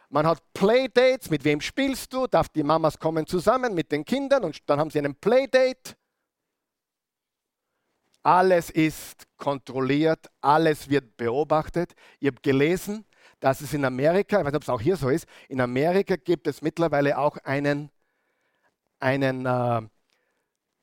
[0.09, 1.29] Man hat Playdates.
[1.29, 2.27] Mit wem spielst du?
[2.27, 5.97] Darf die Mamas kommen zusammen mit den Kindern und dann haben sie einen Playdate.
[8.27, 11.93] Alles ist kontrolliert, alles wird beobachtet.
[12.19, 13.05] Ihr habt gelesen,
[13.39, 16.17] dass es in Amerika, ich weiß nicht, ob es auch hier so ist, in Amerika
[16.17, 17.89] gibt es mittlerweile auch einen,
[18.99, 19.81] einen äh,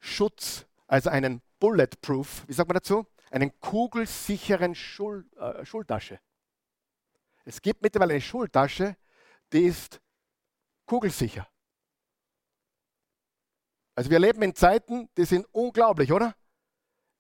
[0.01, 3.07] Schutz, also einen Bulletproof, wie sagt man dazu?
[3.31, 6.21] Einen kugelsicheren Schul, äh, Schultasche.
[7.45, 8.97] Es gibt mittlerweile eine Schultasche,
[9.53, 10.01] die ist
[10.87, 11.47] kugelsicher.
[13.95, 16.35] Also wir leben in Zeiten, die sind unglaublich, oder?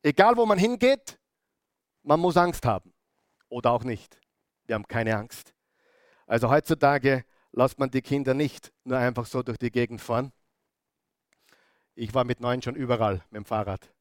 [0.05, 1.19] Egal wo man hingeht,
[2.03, 2.93] man muss Angst haben.
[3.49, 4.21] Oder auch nicht.
[4.67, 5.55] Wir haben keine Angst.
[6.27, 10.31] Also heutzutage lässt man die Kinder nicht nur einfach so durch die Gegend fahren.
[11.95, 13.95] Ich war mit neun schon überall mit dem Fahrrad.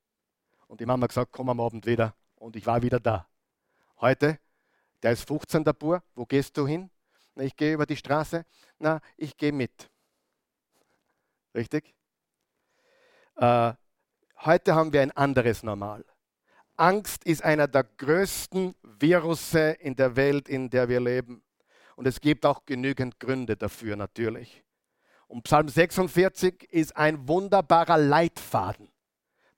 [0.67, 2.13] Und die Mama gesagt, komm am Abend wieder.
[2.35, 3.29] Und ich war wieder da.
[4.01, 4.39] Heute,
[5.03, 6.03] der ist 15, der Bur.
[6.15, 6.91] Wo gehst du hin?
[7.33, 8.43] Na, ich gehe über die Straße.
[8.77, 9.89] Na, ich gehe mit.
[11.55, 11.95] Richtig?
[13.37, 13.73] Äh,
[14.45, 16.05] heute haben wir ein anderes Normal.
[16.75, 21.43] Angst ist einer der größten Virusse in der Welt, in der wir leben.
[21.95, 24.63] Und es gibt auch genügend Gründe dafür natürlich.
[25.27, 28.89] Und Psalm 46 ist ein wunderbarer Leitfaden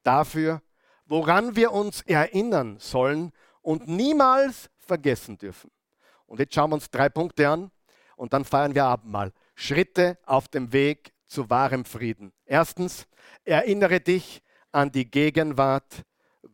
[0.03, 0.61] dafür,
[1.05, 5.71] woran wir uns erinnern sollen und niemals vergessen dürfen.
[6.25, 7.71] Und jetzt schauen wir uns drei Punkte an
[8.15, 9.31] und dann feiern wir Abendmahl.
[9.55, 12.33] Schritte auf dem Weg zu wahrem Frieden.
[12.45, 13.07] Erstens,
[13.43, 14.41] erinnere dich
[14.75, 16.03] an die Gegenwart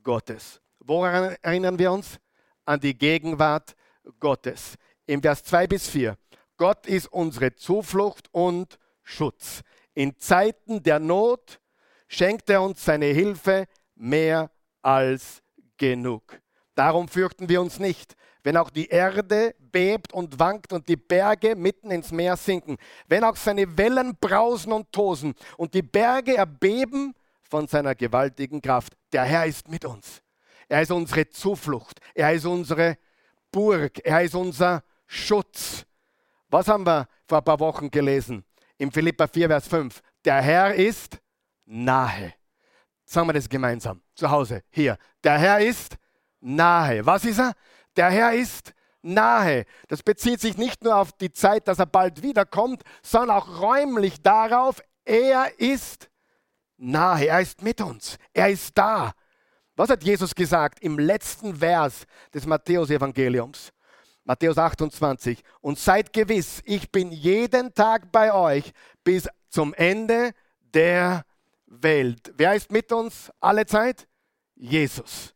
[0.04, 0.62] Gottes.
[0.78, 2.20] Woran erinnern wir uns?
[2.66, 3.76] An die Gegenwart
[4.20, 4.76] Gottes.
[5.08, 6.16] Im Vers 2 bis 4.
[6.56, 9.62] Gott ist unsere Zuflucht und Schutz.
[9.96, 11.60] In Zeiten der Not
[12.08, 14.52] schenkt er uns seine Hilfe mehr
[14.84, 15.42] als
[15.78, 16.40] genug.
[16.76, 21.56] Darum fürchten wir uns nicht, wenn auch die Erde bebt und wankt und die Berge
[21.56, 27.16] mitten ins Meer sinken, wenn auch seine Wellen brausen und tosen und die Berge erbeben
[27.52, 28.94] von seiner gewaltigen Kraft.
[29.12, 30.22] Der Herr ist mit uns.
[30.70, 32.00] Er ist unsere Zuflucht.
[32.16, 32.98] Er ist unsere
[33.52, 34.00] Burg.
[34.06, 35.86] Er ist unser Schutz.
[36.50, 38.46] Was haben wir vor ein paar Wochen gelesen?
[38.78, 40.02] Im Philippa 4, Vers 5.
[40.24, 41.20] Der Herr ist
[41.66, 42.34] nahe.
[43.04, 44.02] Sagen wir das gemeinsam.
[44.16, 44.64] Zu Hause.
[44.70, 44.98] Hier.
[45.22, 45.98] Der Herr ist
[46.40, 47.06] nahe.
[47.06, 47.52] Was ist er?
[47.98, 49.66] Der Herr ist nahe.
[49.90, 54.22] Das bezieht sich nicht nur auf die Zeit, dass er bald wiederkommt, sondern auch räumlich
[54.22, 56.11] darauf, er ist
[56.82, 59.14] nahe, er ist mit uns, er ist da.
[59.76, 63.72] Was hat Jesus gesagt im letzten Vers des Matthäusevangeliums?
[64.24, 65.42] Matthäus 28.
[65.62, 68.72] Und seid gewiss, ich bin jeden Tag bei euch
[69.04, 70.32] bis zum Ende
[70.74, 71.24] der
[71.66, 72.32] Welt.
[72.36, 74.08] Wer ist mit uns alle Zeit?
[74.56, 75.34] Jesus.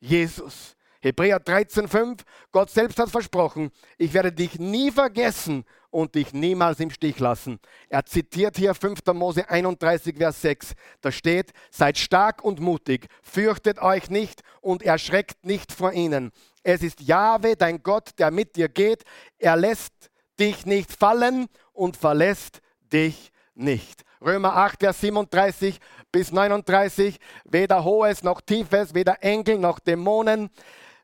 [0.00, 0.74] Jesus.
[1.04, 6.88] Hebräer 13,5, Gott selbst hat versprochen, ich werde dich nie vergessen und dich niemals im
[6.88, 7.60] Stich lassen.
[7.90, 9.00] Er zitiert hier 5.
[9.12, 10.72] Mose 31, Vers 6.
[11.02, 16.32] Da steht, seid stark und mutig, fürchtet euch nicht und erschreckt nicht vor ihnen.
[16.62, 19.04] Es ist Jahwe, dein Gott, der mit dir geht.
[19.38, 19.92] Er lässt
[20.40, 24.04] dich nicht fallen und verlässt dich nicht.
[24.22, 25.78] Römer 8, Vers 37
[26.10, 27.18] bis 39.
[27.44, 30.48] Weder Hohes noch Tiefes, weder Engel noch Dämonen,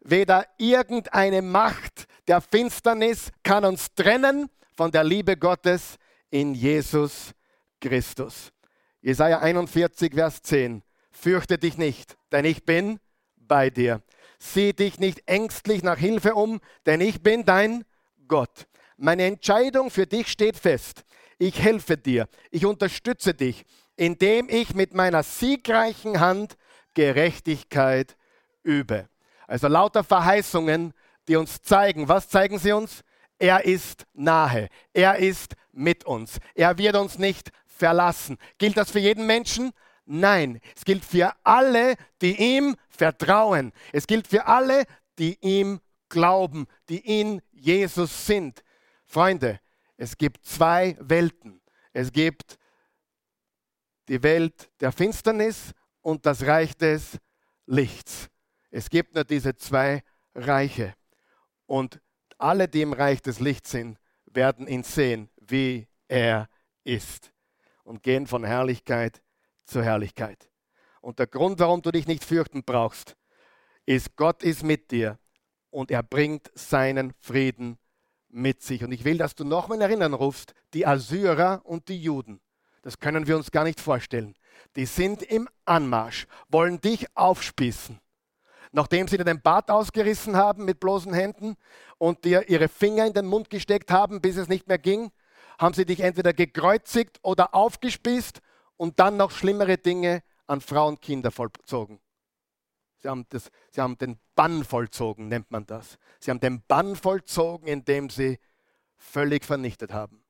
[0.00, 5.96] weder irgendeine Macht der Finsternis kann uns trennen von der Liebe Gottes
[6.30, 7.32] in Jesus
[7.80, 8.52] Christus.
[9.02, 10.82] Jesaja 41, Vers 10.
[11.10, 12.98] Fürchte dich nicht, denn ich bin
[13.36, 14.02] bei dir.
[14.38, 17.84] Sieh dich nicht ängstlich nach Hilfe um, denn ich bin dein
[18.26, 18.66] Gott.
[18.96, 21.04] Meine Entscheidung für dich steht fest.
[21.38, 26.56] Ich helfe dir, ich unterstütze dich, indem ich mit meiner siegreichen Hand
[26.94, 28.16] Gerechtigkeit
[28.62, 29.09] übe.
[29.50, 30.94] Also lauter Verheißungen,
[31.26, 33.02] die uns zeigen, was zeigen sie uns?
[33.36, 38.38] Er ist nahe, er ist mit uns, er wird uns nicht verlassen.
[38.58, 39.72] Gilt das für jeden Menschen?
[40.04, 43.72] Nein, es gilt für alle, die ihm vertrauen.
[43.92, 44.84] Es gilt für alle,
[45.18, 48.62] die ihm glauben, die in Jesus sind.
[49.04, 49.58] Freunde,
[49.96, 51.60] es gibt zwei Welten.
[51.92, 52.56] Es gibt
[54.06, 57.18] die Welt der Finsternis und das Reich des
[57.66, 58.30] Lichts.
[58.70, 60.02] Es gibt nur diese zwei
[60.34, 60.94] Reiche.
[61.66, 62.00] Und
[62.38, 66.48] alle, die im Reich des Lichts sind, werden ihn sehen, wie er
[66.84, 67.32] ist.
[67.84, 69.22] Und gehen von Herrlichkeit
[69.64, 70.48] zu Herrlichkeit.
[71.00, 73.16] Und der Grund, warum du dich nicht fürchten brauchst,
[73.86, 75.18] ist, Gott ist mit dir
[75.70, 77.78] und er bringt seinen Frieden
[78.28, 78.84] mit sich.
[78.84, 82.40] Und ich will, dass du nochmal in Erinnerung rufst, die Assyrer und die Juden.
[82.82, 84.34] Das können wir uns gar nicht vorstellen.
[84.76, 88.00] Die sind im Anmarsch, wollen dich aufspießen.
[88.72, 91.56] Nachdem sie dir den Bart ausgerissen haben mit bloßen Händen
[91.98, 95.10] und dir ihre Finger in den Mund gesteckt haben, bis es nicht mehr ging,
[95.58, 98.40] haben sie dich entweder gekreuzigt oder aufgespießt
[98.76, 102.00] und dann noch schlimmere Dinge an Frauen und Kinder vollzogen.
[102.98, 105.98] Sie haben, das, sie haben den Bann vollzogen, nennt man das.
[106.18, 108.38] Sie haben den Bann vollzogen, indem sie
[108.96, 110.22] völlig vernichtet haben.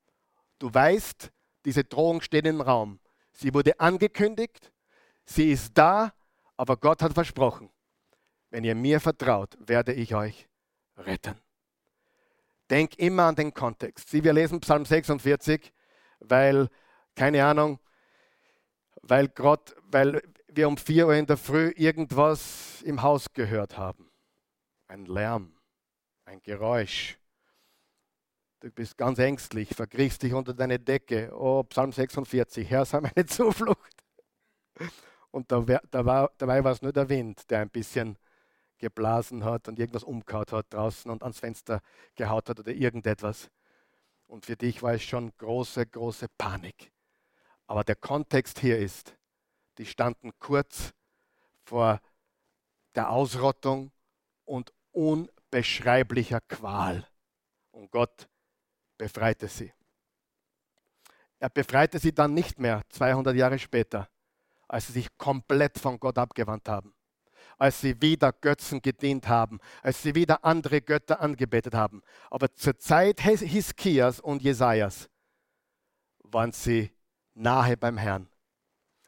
[0.58, 1.30] Du weißt,
[1.64, 3.00] diese Drohung steht im Raum.
[3.32, 4.72] Sie wurde angekündigt,
[5.24, 6.12] sie ist da,
[6.56, 7.70] aber Gott hat versprochen,
[8.50, 10.48] wenn ihr mir vertraut, werde ich euch
[10.96, 11.36] retten.
[12.68, 14.08] Denk immer an den Kontext.
[14.10, 15.72] Sie, wir lesen Psalm 46,
[16.20, 16.68] weil,
[17.16, 17.80] keine Ahnung,
[19.02, 24.10] weil, Gott, weil wir um 4 Uhr in der Früh irgendwas im Haus gehört haben.
[24.86, 25.54] Ein Lärm,
[26.24, 27.18] ein Geräusch.
[28.60, 31.30] Du bist ganz ängstlich, verkriechst dich unter deine Decke.
[31.34, 34.04] Oh, Psalm 46, Herr, sei meine Zuflucht.
[35.30, 38.18] Und da, da war, dabei war es nur der Wind, der ein bisschen
[38.80, 41.80] geblasen hat und irgendwas umgehauen hat draußen und ans Fenster
[42.16, 43.48] gehaut hat oder irgendetwas.
[44.26, 46.90] Und für dich war es schon große, große Panik.
[47.66, 49.16] Aber der Kontext hier ist,
[49.78, 50.92] die standen kurz
[51.62, 52.00] vor
[52.94, 53.92] der Ausrottung
[54.44, 57.06] und unbeschreiblicher Qual.
[57.70, 58.28] Und Gott
[58.98, 59.72] befreite sie.
[61.38, 64.08] Er befreite sie dann nicht mehr 200 Jahre später,
[64.68, 66.94] als sie sich komplett von Gott abgewandt haben,
[67.60, 72.02] als sie wieder Götzen gedient haben, als sie wieder andere Götter angebetet haben.
[72.30, 75.10] Aber zur Zeit Hiskias und Jesajas
[76.22, 76.90] waren sie
[77.34, 78.30] nahe beim Herrn.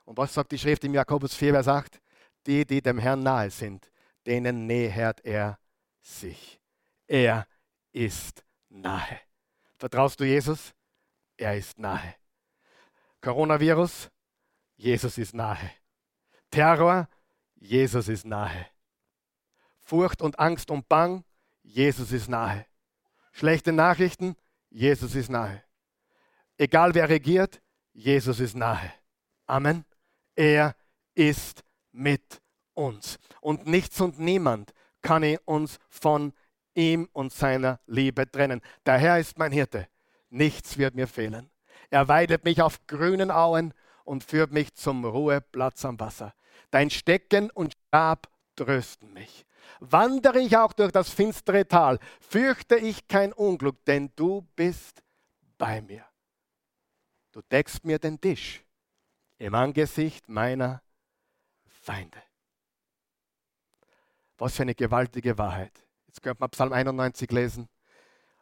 [0.04, 2.00] Und was sagt die Schrift im Jakobus 4, Vers 8?
[2.46, 3.90] Die, die dem Herrn nahe sind,
[4.26, 5.58] denen nähert er
[6.02, 6.60] sich.
[7.06, 7.46] Er
[7.92, 9.20] ist nahe.
[9.78, 10.74] Vertraust du Jesus?
[11.38, 12.16] Er ist nahe.
[13.22, 14.10] Coronavirus?
[14.76, 15.70] Jesus ist nahe.
[16.50, 17.08] Terror?
[17.62, 18.66] Jesus ist nahe.
[19.79, 21.25] Furcht und Angst und Bang?
[21.62, 22.66] Jesus ist nahe.
[23.31, 24.35] Schlechte Nachrichten?
[24.68, 25.62] Jesus ist nahe.
[26.59, 28.92] Egal wer regiert, Jesus ist nahe.
[29.46, 29.85] Amen.
[30.35, 30.75] Er
[31.14, 32.42] ist mit
[32.75, 33.20] uns.
[33.40, 36.33] Und nichts und niemand kann uns von
[36.75, 38.61] ihm und seiner Liebe trennen.
[38.87, 39.87] Der Herr ist mein Hirte.
[40.31, 41.48] Nichts wird mir fehlen.
[41.90, 43.72] Er weidet mich auf grünen Auen
[44.03, 46.35] und führt mich zum Ruheplatz am Wasser.
[46.72, 49.44] Dein Stecken und Stab trösten mich.
[49.78, 55.02] Wandere ich auch durch das finstere Tal, fürchte ich kein Unglück, denn du bist
[55.58, 56.04] bei mir.
[57.30, 58.64] Du deckst mir den Tisch
[59.38, 60.82] im Angesicht meiner
[61.66, 62.22] Feinde.
[64.38, 65.72] Was für eine gewaltige Wahrheit.
[66.06, 67.68] Jetzt könnte man Psalm 91 lesen.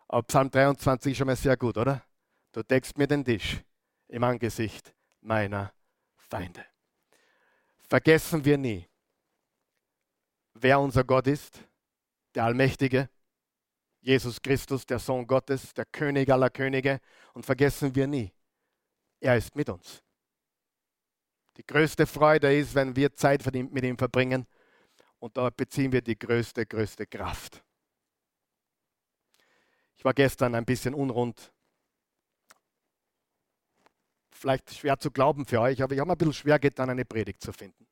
[0.07, 2.05] Aber Psalm 23 ist schon mal sehr gut, oder?
[2.53, 3.61] Du deckst mir den Tisch
[4.09, 5.73] im Angesicht meiner
[6.17, 6.70] Feinde.
[7.91, 8.89] Vergessen wir nie,
[10.55, 11.59] wer unser Gott ist,
[12.37, 13.11] der Allmächtige,
[14.01, 17.01] Jesus Christus, der Sohn Gottes, der König aller Könige.
[17.35, 18.33] Und vergessen wir nie,
[19.19, 20.05] er ist mit uns.
[21.57, 24.47] Die größte Freude ist, wenn wir Zeit mit ihm verbringen
[25.19, 27.65] und dort beziehen wir die größte, größte Kraft.
[29.97, 31.53] Ich war gestern ein bisschen unrund.
[34.41, 37.05] Vielleicht schwer zu glauben für euch, aber ich habe mir ein bisschen schwer getan, eine
[37.05, 37.87] Predigt zu finden.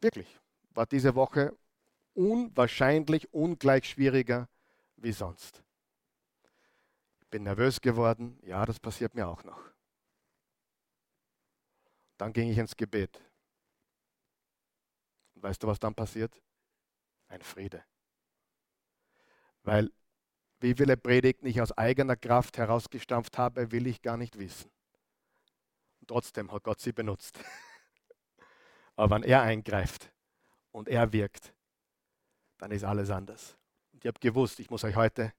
[0.00, 0.36] Wirklich.
[0.70, 1.56] War diese Woche
[2.14, 4.48] unwahrscheinlich ungleich schwieriger
[4.96, 5.62] wie sonst.
[7.20, 8.40] Ich bin nervös geworden.
[8.42, 9.60] Ja, das passiert mir auch noch.
[12.16, 13.22] Dann ging ich ins Gebet.
[15.36, 16.42] Und weißt du, was dann passiert?
[17.28, 17.84] Ein Friede.
[19.62, 19.92] Weil
[20.58, 24.68] wie viele Predigten ich aus eigener Kraft herausgestampft habe, will ich gar nicht wissen.
[26.08, 27.38] Trotzdem hat Gott sie benutzt.
[28.96, 30.10] Aber wenn er eingreift
[30.72, 31.54] und er wirkt,
[32.56, 33.56] dann ist alles anders.
[33.92, 35.32] Und ich habe gewusst, ich muss euch heute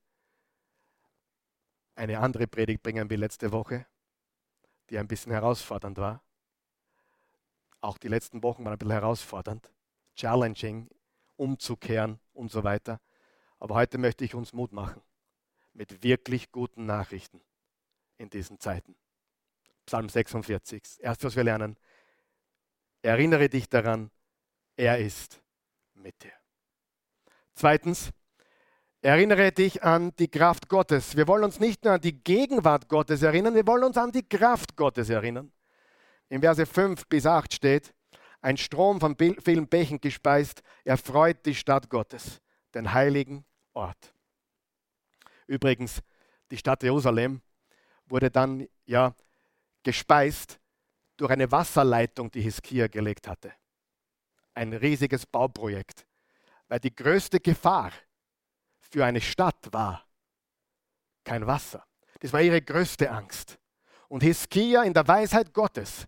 [1.94, 3.84] eine andere Predigt bringen wie letzte Woche,
[4.88, 6.22] die ein bisschen herausfordernd war.
[7.82, 9.70] Auch die letzten Wochen waren ein bisschen herausfordernd
[10.14, 10.88] challenging,
[11.36, 13.00] umzukehren und so weiter.
[13.58, 15.02] Aber heute möchte ich uns Mut machen
[15.72, 17.40] mit wirklich guten Nachrichten
[18.18, 18.94] in diesen Zeiten.
[19.90, 21.00] Psalm 46.
[21.00, 21.76] Erst was wir lernen.
[23.02, 24.12] Erinnere dich daran,
[24.76, 25.42] er ist
[25.94, 26.30] mit dir.
[27.54, 28.10] Zweitens,
[29.02, 31.16] erinnere dich an die Kraft Gottes.
[31.16, 34.22] Wir wollen uns nicht nur an die Gegenwart Gottes erinnern, wir wollen uns an die
[34.22, 35.50] Kraft Gottes erinnern.
[36.28, 37.92] In Verse 5 bis 8 steht,
[38.42, 42.40] ein Strom von vielen Bächen gespeist, erfreut die Stadt Gottes,
[42.74, 44.14] den heiligen Ort.
[45.48, 46.00] Übrigens,
[46.52, 47.42] die Stadt Jerusalem
[48.06, 49.16] wurde dann ja
[49.82, 50.60] gespeist
[51.16, 53.52] durch eine Wasserleitung, die Hiskia gelegt hatte.
[54.54, 56.06] Ein riesiges Bauprojekt,
[56.68, 57.92] weil die größte Gefahr
[58.78, 60.04] für eine Stadt war
[61.24, 61.86] kein Wasser.
[62.20, 63.58] Das war ihre größte Angst.
[64.08, 66.06] Und Hiskia in der Weisheit Gottes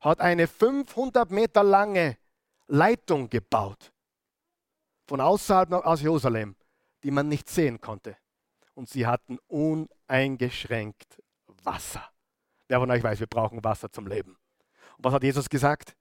[0.00, 2.16] hat eine 500 Meter lange
[2.66, 3.92] Leitung gebaut.
[5.06, 6.56] Von außerhalb aus Jerusalem,
[7.02, 8.16] die man nicht sehen konnte.
[8.74, 11.22] Und sie hatten uneingeschränkt
[11.64, 12.11] Wasser.
[12.72, 14.38] Wer von euch weiß, wir brauchen Wasser zum Leben.
[14.96, 15.94] Und was hat Jesus gesagt?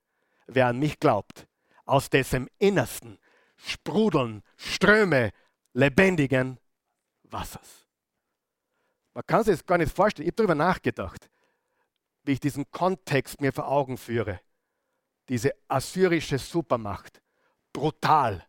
[0.47, 1.45] Wer an mich glaubt,
[1.83, 3.19] aus dessen Innersten
[3.57, 5.31] sprudeln Ströme
[5.73, 6.61] lebendigen
[7.23, 7.85] Wassers.
[9.13, 10.25] Man kann sich das gar nicht vorstellen.
[10.25, 11.29] Ich habe darüber nachgedacht
[12.23, 14.39] wie ich diesen Kontext mir vor Augen führe.
[15.27, 17.21] Diese assyrische Supermacht,
[17.73, 18.45] brutal,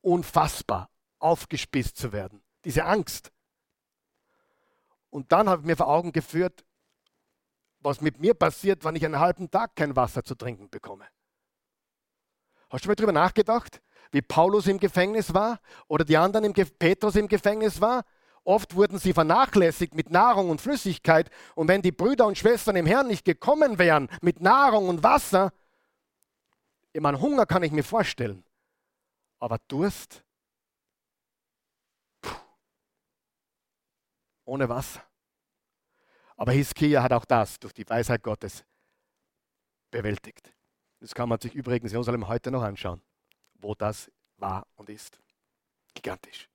[0.00, 2.42] unfassbar, aufgespießt zu werden.
[2.64, 3.32] Diese Angst.
[5.10, 6.64] Und dann habe ich mir vor Augen geführt,
[7.84, 11.04] was mit mir passiert, wenn ich einen halben Tag kein Wasser zu trinken bekomme.
[12.70, 17.14] Hast du mal darüber nachgedacht, wie Paulus im Gefängnis war oder die anderen im Petrus
[17.14, 18.04] im Gefängnis war?
[18.42, 21.30] Oft wurden sie vernachlässigt mit Nahrung und Flüssigkeit.
[21.54, 25.52] Und wenn die Brüder und Schwestern im Herrn nicht gekommen wären mit Nahrung und Wasser,
[26.92, 28.44] ich meine, Hunger kann ich mir vorstellen.
[29.38, 30.22] Aber Durst?
[32.20, 32.34] Puh.
[34.44, 35.02] Ohne Wasser.
[36.36, 38.64] Aber Hiskia hat auch das durch die Weisheit Gottes
[39.90, 40.52] bewältigt.
[41.00, 43.00] Das kann man sich übrigens in Jerusalem heute noch anschauen,
[43.54, 45.20] wo das war und ist.
[45.94, 46.48] Gigantisch.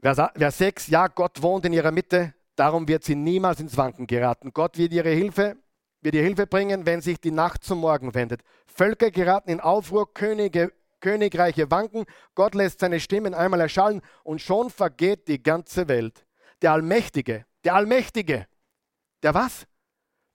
[0.00, 4.52] Vers 6, ja, Gott wohnt in ihrer Mitte, darum wird sie niemals ins Wanken geraten.
[4.52, 5.56] Gott wird ihre Hilfe,
[6.02, 8.42] wird ihr Hilfe bringen, wenn sich die Nacht zum Morgen wendet.
[8.66, 14.70] Völker geraten in Aufruhr, Könige, Königreiche wanken, Gott lässt seine Stimmen einmal erschallen und schon
[14.70, 16.23] vergeht die ganze Welt.
[16.62, 18.46] Der Allmächtige, der Allmächtige,
[19.22, 19.66] der was?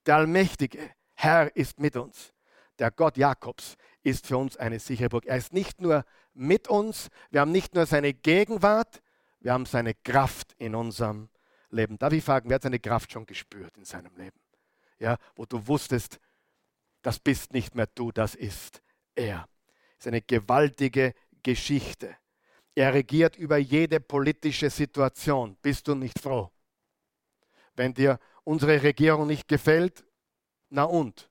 [0.05, 2.33] Der Allmächtige, Herr ist mit uns.
[2.79, 5.25] Der Gott Jakobs ist für uns eine sichere Burg.
[5.25, 9.01] Er ist nicht nur mit uns, wir haben nicht nur seine Gegenwart,
[9.39, 11.29] wir haben seine Kraft in unserem
[11.69, 11.97] Leben.
[11.97, 14.39] Darf ich fragen, wer hat seine Kraft schon gespürt in seinem Leben?
[14.97, 16.19] Ja, wo du wusstest,
[17.01, 18.81] das bist nicht mehr du, das ist
[19.15, 19.47] er.
[19.97, 21.13] Das ist eine gewaltige
[21.43, 22.15] Geschichte.
[22.79, 25.57] Er regiert über jede politische Situation.
[25.61, 26.49] Bist du nicht froh?
[27.75, 30.05] Wenn dir unsere Regierung nicht gefällt,
[30.69, 31.29] na und?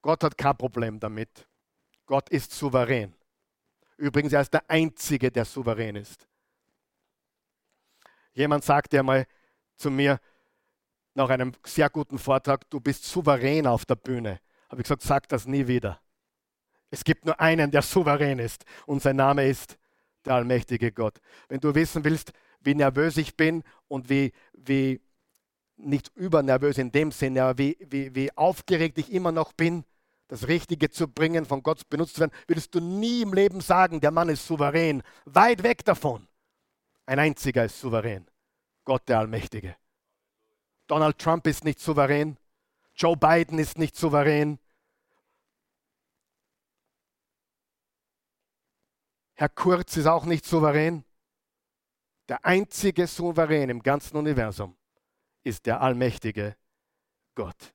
[0.00, 1.46] Gott hat kein Problem damit.
[2.06, 3.14] Gott ist souverän.
[3.98, 6.26] Übrigens, er ist der Einzige, der souverän ist.
[8.32, 9.26] Jemand sagte einmal
[9.76, 10.18] zu mir
[11.12, 14.40] nach einem sehr guten Vortrag, du bist souverän auf der Bühne.
[14.70, 16.00] Habe ich gesagt, sag das nie wieder.
[16.94, 19.78] Es gibt nur einen, der souverän ist und sein Name ist
[20.24, 21.20] der allmächtige Gott.
[21.48, 25.00] Wenn du wissen willst, wie nervös ich bin und wie, wie
[25.76, 29.84] nicht übernervös in dem Sinne, aber wie, wie, wie aufgeregt ich immer noch bin,
[30.28, 34.00] das Richtige zu bringen, von Gott benutzt zu werden, würdest du nie im Leben sagen,
[34.00, 35.02] der Mann ist souverän.
[35.24, 36.28] Weit weg davon.
[37.06, 38.24] Ein einziger ist souverän.
[38.84, 39.74] Gott der Allmächtige.
[40.86, 42.36] Donald Trump ist nicht souverän.
[42.94, 44.60] Joe Biden ist nicht souverän.
[49.34, 51.04] Herr Kurz ist auch nicht souverän.
[52.28, 54.76] Der einzige Souverän im ganzen Universum
[55.42, 56.56] ist der allmächtige
[57.34, 57.74] Gott.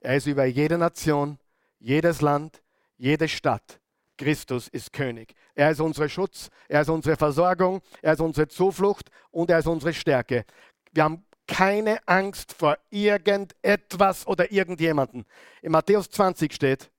[0.00, 1.38] Er ist über jede Nation,
[1.78, 2.62] jedes Land,
[2.96, 3.80] jede Stadt.
[4.16, 5.34] Christus ist König.
[5.54, 9.66] Er ist unser Schutz, er ist unsere Versorgung, er ist unsere Zuflucht und er ist
[9.66, 10.46] unsere Stärke.
[10.92, 15.26] Wir haben keine Angst vor irgendetwas oder irgendjemanden.
[15.60, 16.90] In Matthäus 20 steht,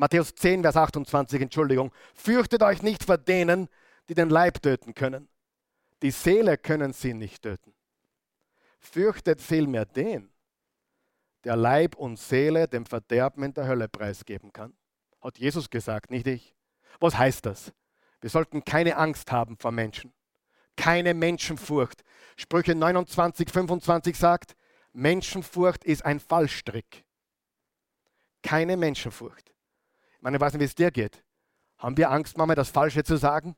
[0.00, 3.68] Matthäus 10, Vers 28, Entschuldigung, fürchtet euch nicht vor denen,
[4.08, 5.28] die den Leib töten können.
[6.00, 7.74] Die Seele können sie nicht töten.
[8.78, 10.30] Fürchtet vielmehr den,
[11.44, 14.72] der Leib und Seele dem Verderben in der Hölle preisgeben kann.
[15.20, 16.54] Hat Jesus gesagt, nicht ich.
[16.98, 17.70] Was heißt das?
[18.22, 20.14] Wir sollten keine Angst haben vor Menschen.
[20.76, 22.04] Keine Menschenfurcht.
[22.38, 24.56] Sprüche 29, 25 sagt,
[24.94, 27.04] Menschenfurcht ist ein Fallstrick.
[28.42, 29.49] Keine Menschenfurcht.
[30.20, 31.24] Ich meine, ich weiß nicht, wie es dir geht.
[31.78, 33.56] Haben wir Angst, manchmal das Falsche zu sagen?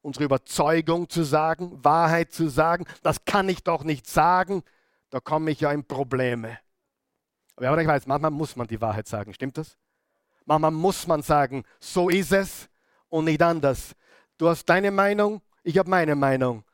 [0.00, 2.86] Unsere Überzeugung zu sagen, Wahrheit zu sagen?
[3.02, 4.62] Das kann ich doch nicht sagen.
[5.10, 6.58] Da komme ich ja in Probleme.
[7.56, 9.34] Aber ich weiß, manchmal muss man die Wahrheit sagen.
[9.34, 9.76] Stimmt das?
[10.46, 12.70] Manchmal muss man sagen, so ist es
[13.10, 13.94] und nicht anders.
[14.38, 16.64] Du hast deine Meinung, ich habe meine Meinung.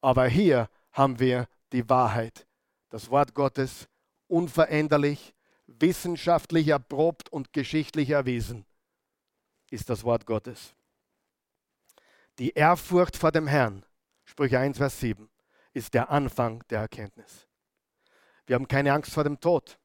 [0.00, 2.46] Aber hier haben wir die Wahrheit.
[2.90, 3.88] Das Wort Gottes
[4.28, 5.33] unveränderlich,
[5.66, 8.66] wissenschaftlich erprobt und geschichtlich erwiesen,
[9.70, 10.74] ist das Wort Gottes.
[12.38, 13.84] Die Ehrfurcht vor dem Herrn,
[14.24, 15.30] Sprüche 1, Vers 7,
[15.72, 17.48] ist der Anfang der Erkenntnis.
[18.46, 19.78] Wir haben keine Angst vor dem Tod.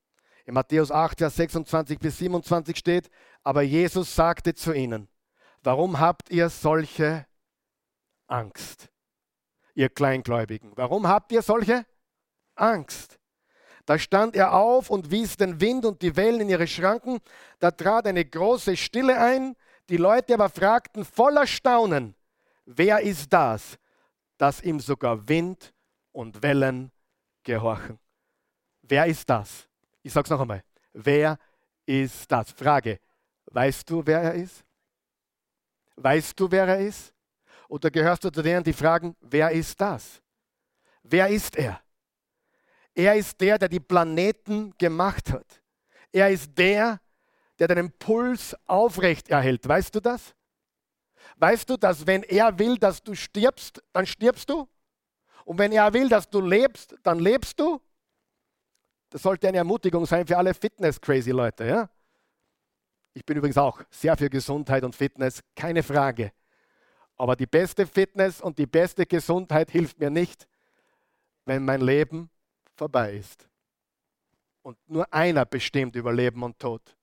[0.46, 3.10] In Matthäus 8, Vers 26 bis 27 steht,
[3.44, 5.08] aber Jesus sagte zu ihnen,
[5.62, 7.28] warum habt ihr solche
[8.28, 8.90] Angst,
[9.76, 10.76] ihr Kleingläubigen?
[10.76, 11.86] Warum habt ihr solche
[12.56, 13.19] Angst?
[13.90, 17.18] Da stand er auf und wies den Wind und die Wellen in ihre Schranken.
[17.58, 19.56] Da trat eine große Stille ein.
[19.90, 22.14] Die Leute aber fragten voller Staunen,
[22.66, 23.80] wer ist das,
[24.38, 25.74] dass ihm sogar Wind
[26.12, 26.92] und Wellen
[27.42, 27.98] gehorchen?
[28.84, 29.68] Wer ist das?
[30.04, 30.64] Ich sage es noch einmal.
[30.94, 31.40] Wer
[31.88, 32.52] ist das?
[32.52, 33.00] Frage.
[33.48, 34.64] Weißt du, wer er ist?
[35.96, 37.12] Weißt du, wer er ist?
[37.68, 40.22] Oder gehörst du zu denen, die fragen, wer ist das?
[41.02, 41.82] Wer ist er?
[42.96, 45.62] Er ist der, der die Planeten gemacht hat.
[46.12, 47.00] Er ist der,
[47.60, 49.68] der deinen Puls aufrecht erhält.
[49.68, 50.34] Weißt du das?
[51.38, 54.68] Weißt du, dass wenn er will, dass du stirbst, dann stirbst du?
[55.46, 57.82] Und wenn er will, dass du lebst, dann lebst du?
[59.10, 61.66] Das sollte eine Ermutigung sein für alle Fitness-crazy Leute.
[61.66, 61.90] Ja?
[63.14, 66.32] Ich bin übrigens auch sehr für Gesundheit und Fitness, keine Frage.
[67.18, 70.48] Aber die beste Fitness und die beste Gesundheit hilft mir nicht,
[71.46, 72.30] wenn mein Leben
[72.80, 73.48] vorbei ist.
[74.62, 76.98] Und nur einer bestimmt über Leben und Tod.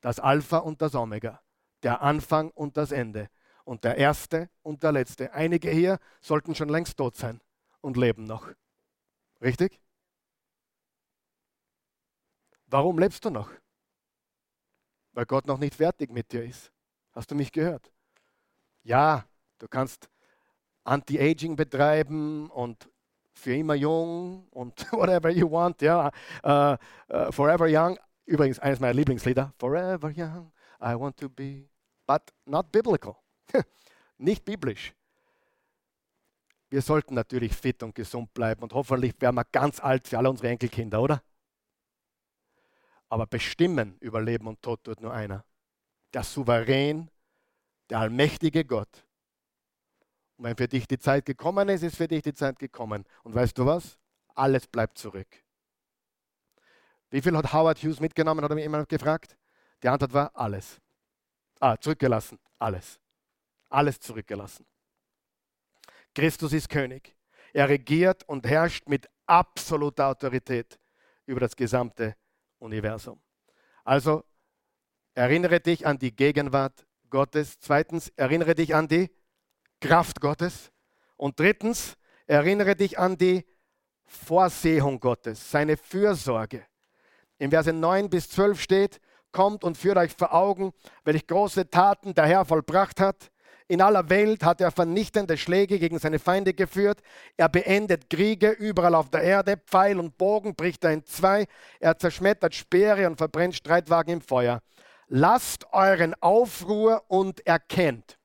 [0.00, 1.42] Das Alpha und das Omega.
[1.82, 3.28] Der Anfang und das Ende.
[3.64, 5.32] Und der Erste und der Letzte.
[5.32, 7.40] Einige hier sollten schon längst tot sein
[7.80, 8.50] und leben noch.
[9.40, 9.80] Richtig?
[12.66, 13.50] Warum lebst du noch?
[15.12, 16.72] Weil Gott noch nicht fertig mit dir ist.
[17.12, 17.92] Hast du mich gehört?
[18.82, 19.26] Ja,
[19.58, 20.08] du kannst
[20.84, 22.88] Anti-Aging betreiben und
[23.40, 26.10] für immer jung und whatever you want, ja.
[26.44, 26.76] Uh,
[27.12, 29.52] uh, forever Young, übrigens eines meiner Lieblingslieder.
[29.58, 31.68] Forever Young, I want to be,
[32.06, 33.16] but not biblical.
[34.18, 34.94] Nicht biblisch.
[36.68, 40.30] Wir sollten natürlich fit und gesund bleiben und hoffentlich werden wir ganz alt für alle
[40.30, 41.22] unsere Enkelkinder, oder?
[43.08, 45.44] Aber bestimmen über Leben und Tod tut nur einer.
[46.14, 47.10] Der Souverän,
[47.88, 49.04] der allmächtige Gott,
[50.40, 53.04] und wenn für dich die Zeit gekommen ist, ist für dich die Zeit gekommen.
[53.24, 53.98] Und weißt du was?
[54.34, 55.28] Alles bleibt zurück.
[57.10, 59.36] Wie viel hat Howard Hughes mitgenommen, hat er mich immer gefragt.
[59.82, 60.80] Die Antwort war alles.
[61.58, 62.38] Ah, zurückgelassen.
[62.58, 62.98] Alles.
[63.68, 64.64] Alles zurückgelassen.
[66.14, 67.14] Christus ist König.
[67.52, 70.80] Er regiert und herrscht mit absoluter Autorität
[71.26, 72.16] über das gesamte
[72.60, 73.20] Universum.
[73.84, 74.24] Also
[75.12, 77.60] erinnere dich an die Gegenwart Gottes.
[77.60, 79.10] Zweitens, erinnere dich an die
[79.80, 80.70] Kraft Gottes.
[81.16, 81.94] Und drittens,
[82.26, 83.44] erinnere dich an die
[84.04, 86.64] Vorsehung Gottes, seine Fürsorge.
[87.38, 89.00] In Verse 9 bis 12 steht,
[89.32, 90.72] kommt und führt euch vor Augen,
[91.04, 93.30] welche große Taten der Herr vollbracht hat.
[93.68, 97.00] In aller Welt hat er vernichtende Schläge gegen seine Feinde geführt.
[97.36, 99.56] Er beendet Kriege überall auf der Erde.
[99.58, 101.46] Pfeil und Bogen bricht er in zwei.
[101.78, 104.60] Er zerschmettert Speere und verbrennt Streitwagen im Feuer.
[105.06, 108.19] Lasst euren Aufruhr und erkennt.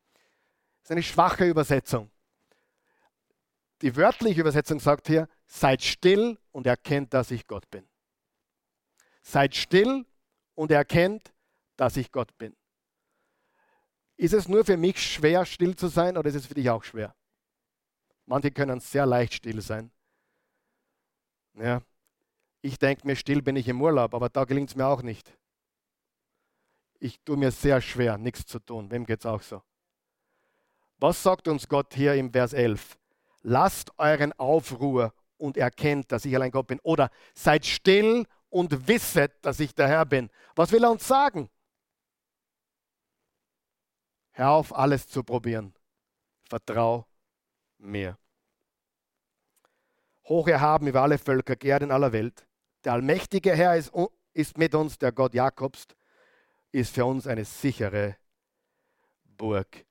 [0.85, 2.11] Ist eine schwache Übersetzung.
[3.81, 7.89] Die wörtliche Übersetzung sagt hier, seid still und erkennt, dass ich Gott bin.
[9.23, 10.05] Seid still
[10.53, 11.33] und erkennt,
[11.75, 12.55] dass ich Gott bin.
[14.15, 16.83] Ist es nur für mich schwer, still zu sein oder ist es für dich auch
[16.83, 17.15] schwer?
[18.27, 19.91] Manche können sehr leicht still sein.
[21.55, 21.81] Ja.
[22.61, 25.35] Ich denke mir, still bin ich im Urlaub, aber da gelingt es mir auch nicht.
[26.99, 28.91] Ich tue mir sehr schwer, nichts zu tun.
[28.91, 29.63] Wem geht es auch so?
[30.97, 32.97] Was sagt uns Gott hier im Vers 11?
[33.41, 36.79] Lasst euren Aufruhr und erkennt, dass ich allein Gott bin.
[36.81, 40.29] Oder seid still und wisset, dass ich der Herr bin.
[40.55, 41.49] Was will er uns sagen?
[44.31, 45.73] Hör auf, alles zu probieren.
[46.49, 47.05] Vertrau
[47.77, 48.17] mir.
[50.27, 52.47] Hoch erhaben über alle Völker, geehrt in aller Welt.
[52.83, 53.91] Der allmächtige Herr ist,
[54.33, 55.85] ist mit uns, der Gott Jakobs,
[56.71, 58.17] ist für uns eine sichere
[59.23, 59.85] Burg.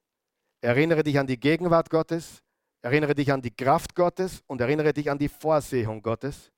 [0.64, 2.42] Erinnere dich an die Gegenwart Gottes,
[2.80, 6.52] erinnere dich an die Kraft Gottes und erinnere dich an die Vorsehung Gottes.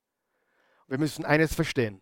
[0.86, 2.00] Wir müssen eines verstehen.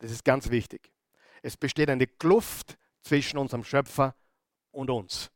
[0.00, 0.92] Das ist ganz wichtig.
[1.40, 4.14] Es besteht eine Kluft zwischen unserem Schöpfer
[4.72, 5.30] und uns.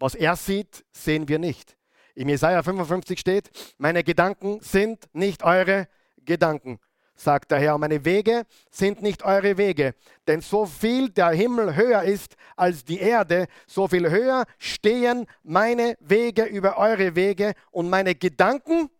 [0.00, 1.76] Was er sieht, sehen wir nicht.
[2.16, 6.80] Im Jesaja 55 steht: Meine Gedanken sind nicht eure Gedanken,
[7.14, 7.78] sagt der Herr.
[7.78, 9.94] Meine Wege sind nicht eure Wege.
[10.26, 15.96] Denn so viel der Himmel höher ist als die Erde, so viel höher stehen meine
[16.00, 18.90] Wege über eure Wege und meine Gedanken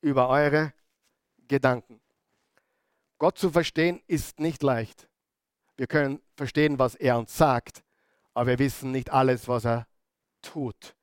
[0.00, 0.72] über eure
[1.48, 2.00] Gedanken.
[3.18, 5.08] Gott zu verstehen ist nicht leicht.
[5.76, 7.82] Wir können verstehen, was er uns sagt,
[8.32, 9.86] aber wir wissen nicht alles, was er
[10.42, 10.94] tut.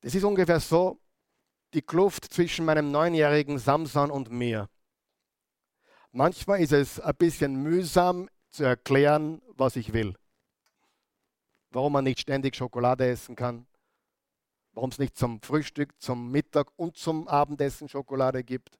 [0.00, 1.00] Das ist ungefähr so
[1.72, 4.68] die Kluft zwischen meinem neunjährigen Samson und mir.
[6.16, 10.14] Manchmal ist es ein bisschen mühsam zu erklären, was ich will.
[11.70, 13.66] Warum man nicht ständig Schokolade essen kann,
[14.74, 18.78] warum es nicht zum Frühstück, zum Mittag und zum Abendessen Schokolade gibt.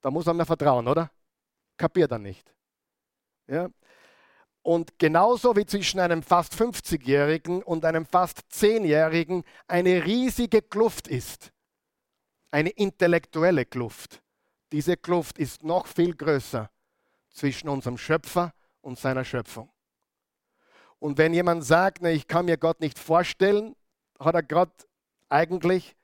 [0.00, 1.10] Da muss man mir vertrauen, oder?
[1.76, 2.54] Kapiert er nicht.
[3.46, 3.68] Ja?
[4.62, 11.52] Und genauso wie zwischen einem fast 50-Jährigen und einem fast 10-Jährigen eine riesige Kluft ist,
[12.50, 14.22] eine intellektuelle Kluft.
[14.72, 16.70] Diese Kluft ist noch viel größer
[17.30, 19.70] zwischen unserem Schöpfer und seiner Schöpfung.
[20.98, 23.76] Und wenn jemand sagt, ne, ich kann mir Gott nicht vorstellen,
[24.18, 24.72] hat er gerade
[25.28, 25.94] eigentlich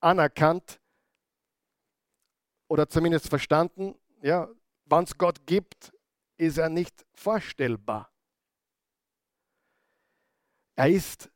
[0.00, 0.80] anerkannt
[2.68, 4.48] oder zumindest verstanden, ja,
[4.84, 5.92] wann es Gott gibt,
[6.36, 8.10] ist er nicht vorstellbar.
[10.76, 11.30] Er ist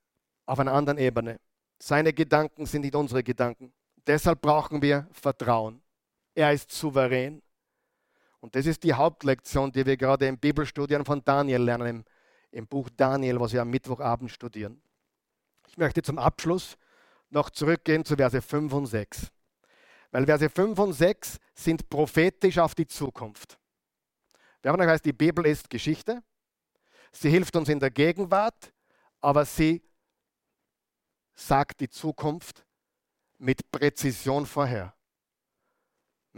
[0.46, 1.40] auf einer anderen Ebene.
[1.78, 3.72] Seine Gedanken sind nicht unsere Gedanken.
[4.06, 5.80] Deshalb brauchen wir Vertrauen.
[6.38, 7.42] Er ist souverän.
[8.38, 12.04] Und das ist die Hauptlektion, die wir gerade im Bibelstudium von Daniel lernen,
[12.52, 14.80] im, Buch Daniel, was wir am Mittwochabend studieren.
[15.66, 16.76] Ich möchte zum Abschluss
[17.30, 19.32] noch zurückgehen zu Verse 5 und 6.
[20.12, 23.58] Weil Verse 5 und 6 sind prophetisch auf die Zukunft.
[24.62, 26.22] Wir haben gesagt, die Bibel ist Geschichte.
[27.10, 28.72] Sie hilft uns in der Gegenwart,
[29.20, 29.82] aber sie
[31.34, 32.64] sagt die Zukunft
[33.38, 34.94] mit Präzision vorher.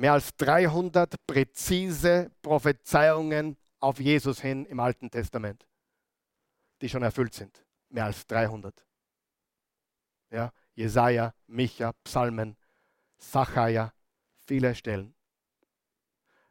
[0.01, 5.67] Mehr als 300 präzise Prophezeiungen auf Jesus hin im Alten Testament,
[6.81, 7.63] die schon erfüllt sind.
[7.91, 8.83] Mehr als 300.
[10.31, 12.57] Ja, Jesaja, Micha, Psalmen,
[13.19, 13.93] Sacharja,
[14.47, 15.15] viele Stellen.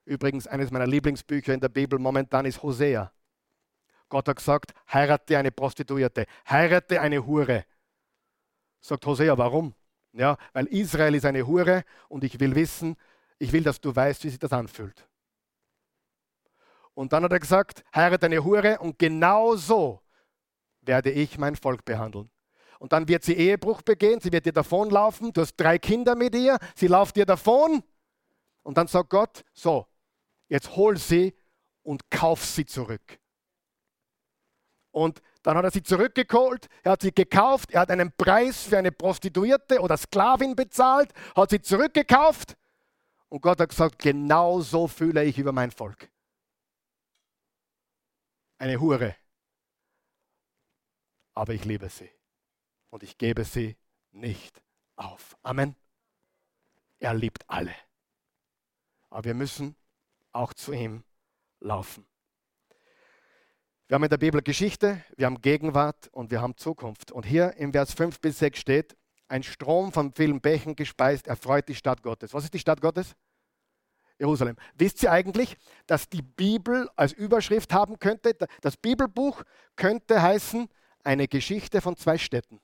[0.05, 3.11] Übrigens, eines meiner Lieblingsbücher in der Bibel momentan ist Hosea.
[4.09, 7.65] Gott hat gesagt, heirate eine Prostituierte, heirate eine Hure.
[8.79, 9.73] Sagt Hosea, warum?
[10.13, 12.95] Ja, weil Israel ist eine Hure und ich will wissen,
[13.39, 15.07] ich will, dass du weißt, wie sich das anfühlt.
[16.93, 20.01] Und dann hat er gesagt, heirate eine Hure und genau so
[20.81, 22.29] werde ich mein Volk behandeln.
[22.79, 26.35] Und dann wird sie Ehebruch begehen, sie wird dir davonlaufen, du hast drei Kinder mit
[26.35, 27.83] ihr, sie lauft dir davon.
[28.63, 29.87] Und dann sagt Gott, so,
[30.49, 31.33] jetzt hol sie
[31.83, 33.19] und kauf sie zurück.
[34.91, 38.77] Und dann hat er sie zurückgeholt, er hat sie gekauft, er hat einen Preis für
[38.77, 42.57] eine Prostituierte oder Sklavin bezahlt, hat sie zurückgekauft
[43.29, 46.09] und Gott hat gesagt, genau so fühle ich über mein Volk.
[48.57, 49.15] Eine Hure.
[51.33, 52.09] Aber ich liebe sie
[52.89, 53.77] und ich gebe sie
[54.11, 54.61] nicht
[54.95, 55.37] auf.
[55.43, 55.75] Amen.
[56.99, 57.73] Er liebt alle.
[59.09, 59.75] Aber wir müssen
[60.31, 61.03] auch zu ihm
[61.59, 62.05] laufen.
[63.87, 67.11] Wir haben in der Bibel Geschichte, wir haben Gegenwart und wir haben Zukunft.
[67.11, 68.97] Und hier im Vers 5 bis 6 steht,
[69.29, 72.33] ein Strom von vielen Bächen gespeist erfreut die Stadt Gottes.
[72.33, 73.15] Was ist die Stadt Gottes?
[74.17, 74.57] Jerusalem.
[74.75, 75.55] Wisst ihr eigentlich,
[75.87, 79.43] dass die Bibel als Überschrift haben könnte, das Bibelbuch
[79.77, 80.67] könnte heißen,
[81.03, 82.59] eine Geschichte von zwei Städten.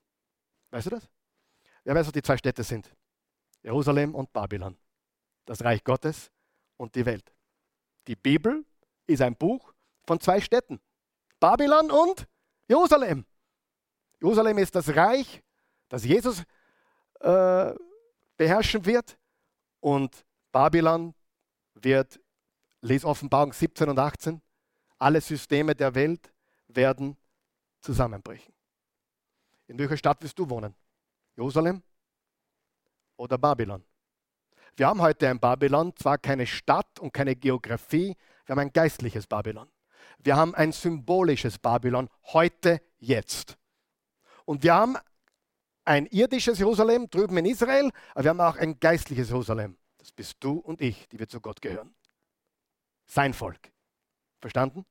[0.71, 1.07] Weißt du das?
[1.85, 2.93] Wer weiß, was die zwei Städte sind?
[3.63, 4.77] Jerusalem und Babylon.
[5.45, 6.31] Das Reich Gottes
[6.77, 7.33] und die Welt.
[8.07, 8.65] Die Bibel
[9.07, 9.73] ist ein Buch
[10.05, 10.81] von zwei Städten.
[11.39, 12.27] Babylon und
[12.67, 13.25] Jerusalem.
[14.19, 15.41] Jerusalem ist das Reich,
[15.89, 16.43] das Jesus
[17.19, 17.73] äh,
[18.37, 19.17] beherrschen wird.
[19.79, 21.13] Und Babylon
[21.73, 22.19] wird,
[22.81, 24.41] lies Offenbarung 17 und 18,
[24.97, 26.33] alle Systeme der Welt
[26.67, 27.17] werden
[27.81, 28.53] zusammenbrechen.
[29.67, 30.75] In welcher Stadt willst du wohnen?
[31.35, 31.83] Jerusalem
[33.17, 33.83] oder Babylon?
[34.75, 39.25] Wir haben heute ein Babylon, zwar keine Stadt und keine Geografie, wir haben ein geistliches
[39.25, 39.69] Babylon.
[40.19, 43.57] Wir haben ein symbolisches Babylon, heute, jetzt.
[44.45, 44.97] Und wir haben
[45.85, 49.77] ein irdisches Jerusalem drüben in Israel, aber wir haben auch ein geistliches Jerusalem.
[49.97, 51.95] Das bist du und ich, die wir zu Gott gehören.
[53.05, 53.71] Sein Volk.
[54.39, 54.85] Verstanden?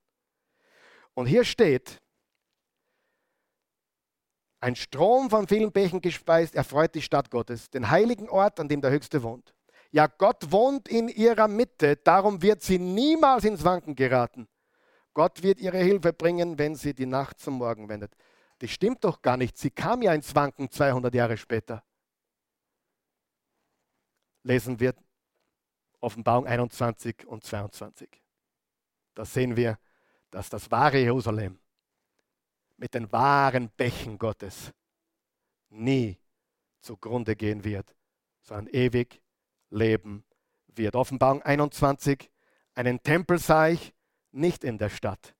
[1.14, 2.00] Und hier steht,
[4.60, 8.80] ein Strom von vielen Bächen gespeist erfreut die Stadt Gottes, den heiligen Ort, an dem
[8.80, 9.54] der Höchste wohnt.
[9.90, 14.48] Ja, Gott wohnt in ihrer Mitte, darum wird sie niemals ins Wanken geraten.
[15.12, 18.12] Gott wird ihre Hilfe bringen, wenn sie die Nacht zum Morgen wendet.
[18.58, 19.58] Das stimmt doch gar nicht.
[19.58, 21.84] Sie kam ja ins Wanken 200 Jahre später.
[24.42, 24.94] Lesen wir
[26.00, 28.22] Offenbarung 21 und 22.
[29.14, 29.78] Da sehen wir,
[30.30, 31.58] dass das wahre Jerusalem
[32.76, 34.72] mit den wahren Bächen Gottes
[35.70, 36.18] nie
[36.80, 37.94] zugrunde gehen wird,
[38.42, 39.22] sondern ewig
[39.70, 40.24] leben
[40.66, 40.96] wird.
[40.96, 42.30] Offenbarung 21,
[42.74, 43.94] einen Tempel sah ich,
[44.32, 45.34] nicht in der Stadt.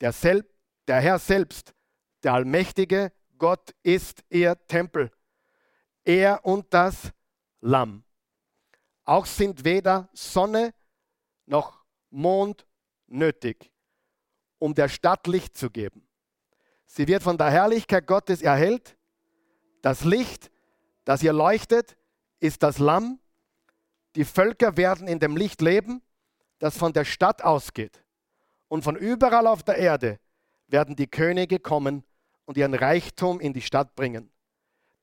[0.00, 0.48] Der, Sel
[0.86, 1.74] der Herr selbst,
[2.22, 5.10] der allmächtige Gott ist ihr Tempel.
[6.04, 7.12] Er und das
[7.60, 8.02] Lamm.
[9.04, 10.74] Auch sind weder Sonne
[11.46, 12.66] noch Mond
[13.06, 13.72] nötig,
[14.58, 16.06] um der Stadt Licht zu geben.
[16.86, 18.96] Sie wird von der Herrlichkeit Gottes erhellt.
[19.82, 20.50] Das Licht,
[21.04, 21.96] das ihr leuchtet,
[22.40, 23.20] ist das Lamm.
[24.16, 26.02] Die Völker werden in dem Licht leben,
[26.58, 28.04] das von der Stadt ausgeht.
[28.68, 30.18] Und von überall auf der Erde
[30.68, 32.04] werden die Könige kommen
[32.44, 34.30] und ihren Reichtum in die Stadt bringen.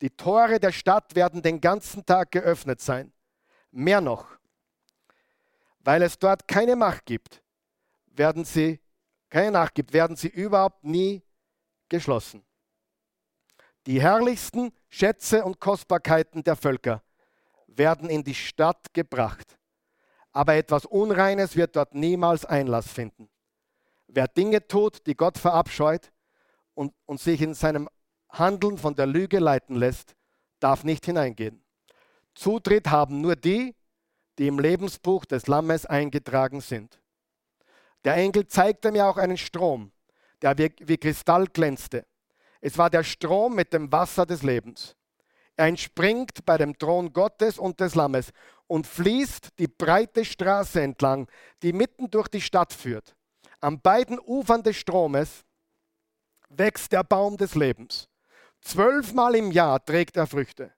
[0.02, 3.12] Die Tore der Stadt werden den ganzen Tag geöffnet sein.
[3.72, 4.38] Mehr noch,
[5.80, 7.44] weil es dort keine Macht gibt,
[8.08, 8.80] werden sie,
[9.30, 11.22] keine Nacht gibt, werden sie überhaupt nie
[11.90, 12.46] geschlossen.
[13.86, 17.04] Die herrlichsten Schätze und Kostbarkeiten der Völker
[17.68, 19.58] werden in die Stadt gebracht.
[20.32, 23.30] Aber etwas Unreines wird dort niemals Einlass finden.
[24.16, 26.14] Wer Dinge tut, die Gott verabscheut
[26.74, 27.90] und, und sich in seinem
[28.30, 30.16] Handeln von der Lüge leiten lässt,
[30.62, 31.62] darf nicht hineingehen.
[32.34, 33.76] Zutritt haben nur die,
[34.40, 37.02] die im Lebensbuch des Lammes eingetragen sind.
[38.06, 39.92] Der Engel zeigte mir auch einen Strom,
[40.42, 42.06] der wie, wie Kristall glänzte.
[42.62, 44.96] Es war der Strom mit dem Wasser des Lebens.
[45.58, 48.32] Er entspringt bei dem Thron Gottes und des Lammes
[48.68, 51.28] und fließt die breite Straße entlang,
[51.62, 53.15] die mitten durch die Stadt führt.
[53.66, 55.44] An beiden Ufern des Stromes
[56.50, 58.08] wächst der Baum des Lebens.
[58.62, 60.72] Zwölfmal im Jahr trägt er Früchte,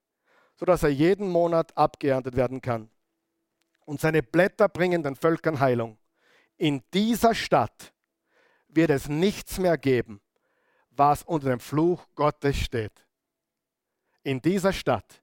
[0.55, 2.89] sodass er jeden Monat abgeerntet werden kann.
[3.83, 5.97] Und seine Blätter bringen den Völkern Heilung.
[6.55, 7.93] In dieser Stadt
[8.69, 10.21] wird es nichts mehr geben,
[10.91, 13.05] was unter dem Fluch Gottes steht.
[14.23, 15.21] In dieser Stadt.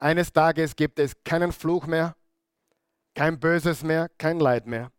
[0.00, 2.16] Eines Tages gibt es keinen Fluch mehr,
[3.14, 4.90] kein Böses mehr, kein Leid mehr.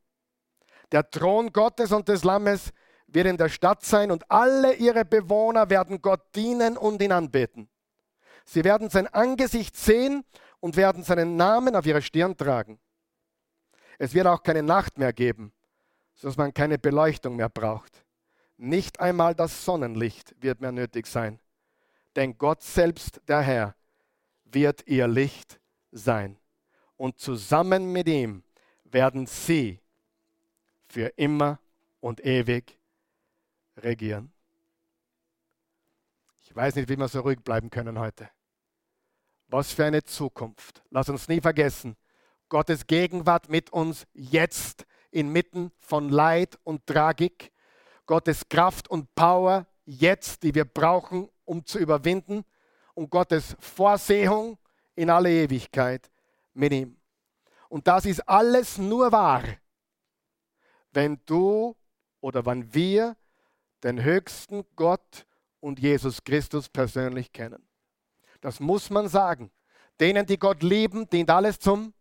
[0.91, 2.71] Der Thron Gottes und des Lammes
[3.07, 7.69] wird in der Stadt sein und alle ihre Bewohner werden Gott dienen und ihn anbeten.
[8.45, 10.23] Sie werden sein Angesicht sehen
[10.59, 12.79] und werden seinen Namen auf ihrer Stirn tragen.
[13.97, 15.53] Es wird auch keine Nacht mehr geben,
[16.15, 18.03] sodass man keine Beleuchtung mehr braucht.
[18.57, 21.39] Nicht einmal das Sonnenlicht wird mehr nötig sein,
[22.15, 23.75] denn Gott selbst, der Herr,
[24.43, 25.59] wird ihr Licht
[25.91, 26.37] sein.
[26.97, 28.43] Und zusammen mit ihm
[28.83, 29.79] werden sie
[30.89, 31.59] für immer
[31.99, 32.77] und ewig
[33.77, 34.33] regieren.
[36.41, 38.29] Ich weiß nicht, wie wir so ruhig bleiben können heute.
[39.47, 40.83] Was für eine Zukunft.
[40.89, 41.95] Lass uns nie vergessen,
[42.49, 47.51] Gottes Gegenwart mit uns jetzt inmitten von Leid und Tragik.
[48.07, 52.43] Gottes Kraft und Power jetzt, die wir brauchen, um zu überwinden.
[52.95, 54.57] Und Gottes Vorsehung
[54.95, 56.09] in alle Ewigkeit
[56.53, 56.97] mit ihm.
[57.69, 59.43] Und das ist alles nur wahr,
[60.91, 61.75] wenn du
[62.21, 63.15] oder wann wir
[63.83, 65.25] den höchsten Gott
[65.59, 67.67] und Jesus Christus persönlich kennen.
[68.41, 69.51] Das muss man sagen.
[69.99, 71.93] Denen, die Gott lieben, dient alles zum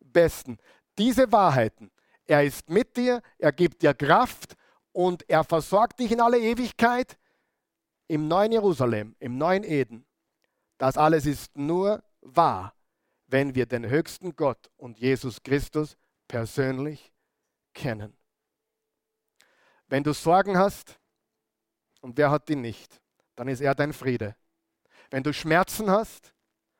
[0.00, 0.58] Besten.
[0.98, 1.90] Diese Wahrheiten,
[2.26, 4.56] er ist mit dir, er gibt dir Kraft
[4.92, 7.18] und er versorgt dich in alle Ewigkeit
[8.08, 10.06] im neuen Jerusalem, im neuen Eden.
[10.78, 12.74] Das alles ist nur wahr,
[13.26, 15.96] wenn wir den höchsten Gott und Jesus Christus
[16.28, 17.12] persönlich
[17.72, 18.16] kennen.
[19.88, 20.98] Wenn du Sorgen hast,
[22.00, 23.00] und wer hat die nicht,
[23.34, 24.36] dann ist er dein Friede.
[25.10, 26.32] Wenn du Schmerzen hast,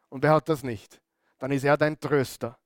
[0.09, 1.01] und wer hat das nicht,
[1.39, 2.59] dann ist er dein Tröster.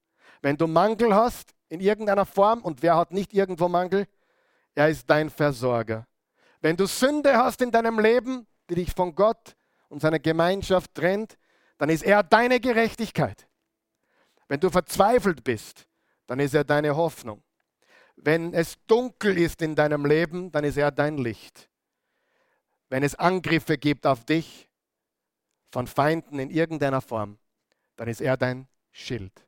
[0.42, 4.06] Wenn du Mangel hast in irgendeiner Form, und wer hat nicht irgendwo Mangel,
[4.74, 6.06] er ist dein Versorger.
[6.60, 9.56] Wenn du Sünde hast in deinem Leben, die dich von Gott
[9.88, 11.36] und seiner Gemeinschaft trennt,
[11.78, 13.48] dann ist er deine Gerechtigkeit.
[14.48, 15.86] Wenn du verzweifelt bist,
[16.26, 17.42] dann ist er deine Hoffnung.
[18.22, 21.70] Wenn es dunkel ist in deinem Leben, dann ist er dein Licht.
[22.90, 24.68] Wenn es Angriffe gibt auf dich
[25.70, 27.38] von Feinden in irgendeiner Form,
[27.96, 29.46] dann ist er dein Schild.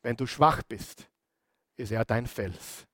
[0.00, 1.06] Wenn du schwach bist,
[1.76, 2.86] ist er dein Fels.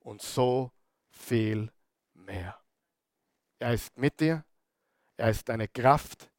[0.00, 0.72] Und so
[1.10, 1.70] viel
[2.14, 2.58] mehr.
[3.60, 4.44] Er ist mit dir,
[5.16, 6.32] er ist deine Kraft,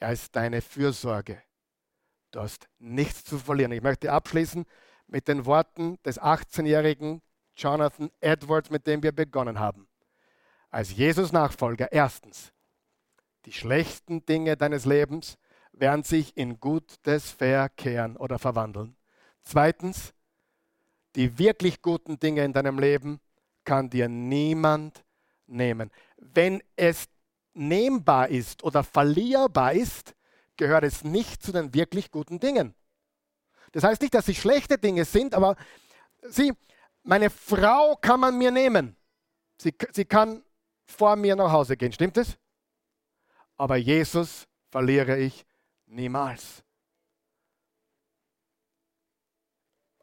[0.00, 1.40] er ist deine Fürsorge.
[2.32, 3.70] Du hast nichts zu verlieren.
[3.70, 4.66] Ich möchte abschließen
[5.08, 7.22] mit den Worten des 18-jährigen
[7.56, 9.88] Jonathan Edwards, mit dem wir begonnen haben.
[10.70, 12.52] Als Jesus-Nachfolger, erstens,
[13.46, 15.38] die schlechten Dinge deines Lebens
[15.72, 18.96] werden sich in Gutes verkehren oder verwandeln.
[19.42, 20.12] Zweitens,
[21.16, 23.20] die wirklich guten Dinge in deinem Leben
[23.64, 25.04] kann dir niemand
[25.46, 25.90] nehmen.
[26.16, 27.08] Wenn es
[27.54, 30.14] nehmbar ist oder verlierbar ist,
[30.56, 32.74] gehört es nicht zu den wirklich guten Dingen.
[33.78, 35.54] Das heißt nicht, dass sie schlechte Dinge sind, aber
[36.22, 36.52] sie,
[37.04, 38.96] meine Frau kann man mir nehmen.
[39.56, 40.42] Sie, sie kann
[40.84, 42.36] vor mir nach Hause gehen, stimmt es?
[43.56, 45.46] Aber Jesus verliere ich
[45.86, 46.64] niemals.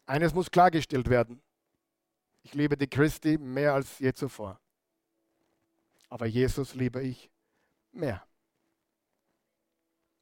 [0.05, 1.43] Eines muss klargestellt werden.
[2.43, 4.57] Ich liebe die Christi mehr als je zuvor.
[6.07, 7.30] Aber Jesus liebe ich
[7.91, 8.26] mehr.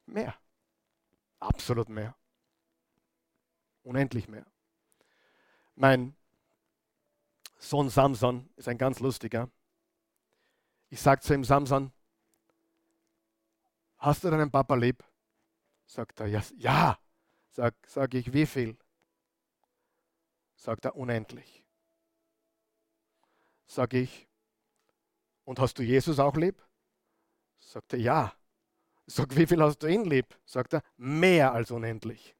[0.07, 0.33] Mehr.
[1.39, 2.15] Absolut mehr.
[3.83, 4.45] Unendlich mehr.
[5.75, 6.15] Mein
[7.57, 9.49] Sohn Samson ist ein ganz lustiger.
[10.89, 11.91] Ich sage zu ihm, Samson,
[13.97, 15.03] hast du deinen Papa lieb?
[15.85, 16.99] Sagt er, ja.
[17.49, 18.77] Sag, sag ich, wie viel?
[20.55, 21.63] Sagt er, unendlich.
[23.65, 24.27] Sag ich,
[25.45, 26.61] und hast du Jesus auch lieb?
[27.59, 28.33] Sagt er, ja.
[29.05, 30.37] Sag, wie viel hast du ihn lieb?
[30.45, 32.35] Sagt er, mehr als unendlich.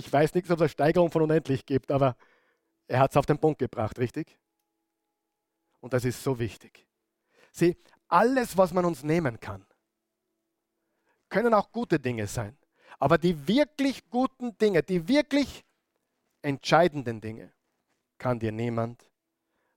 [0.00, 2.16] Ich weiß nichts, ob es eine Steigerung von unendlich gibt, aber
[2.88, 4.38] er hat es auf den Punkt gebracht, richtig?
[5.80, 6.88] Und das ist so wichtig.
[7.52, 7.76] Sieh,
[8.08, 9.66] alles, was man uns nehmen kann,
[11.28, 12.56] können auch gute Dinge sein.
[12.98, 15.66] Aber die wirklich guten Dinge, die wirklich
[16.40, 17.52] entscheidenden Dinge,
[18.16, 19.06] kann dir niemand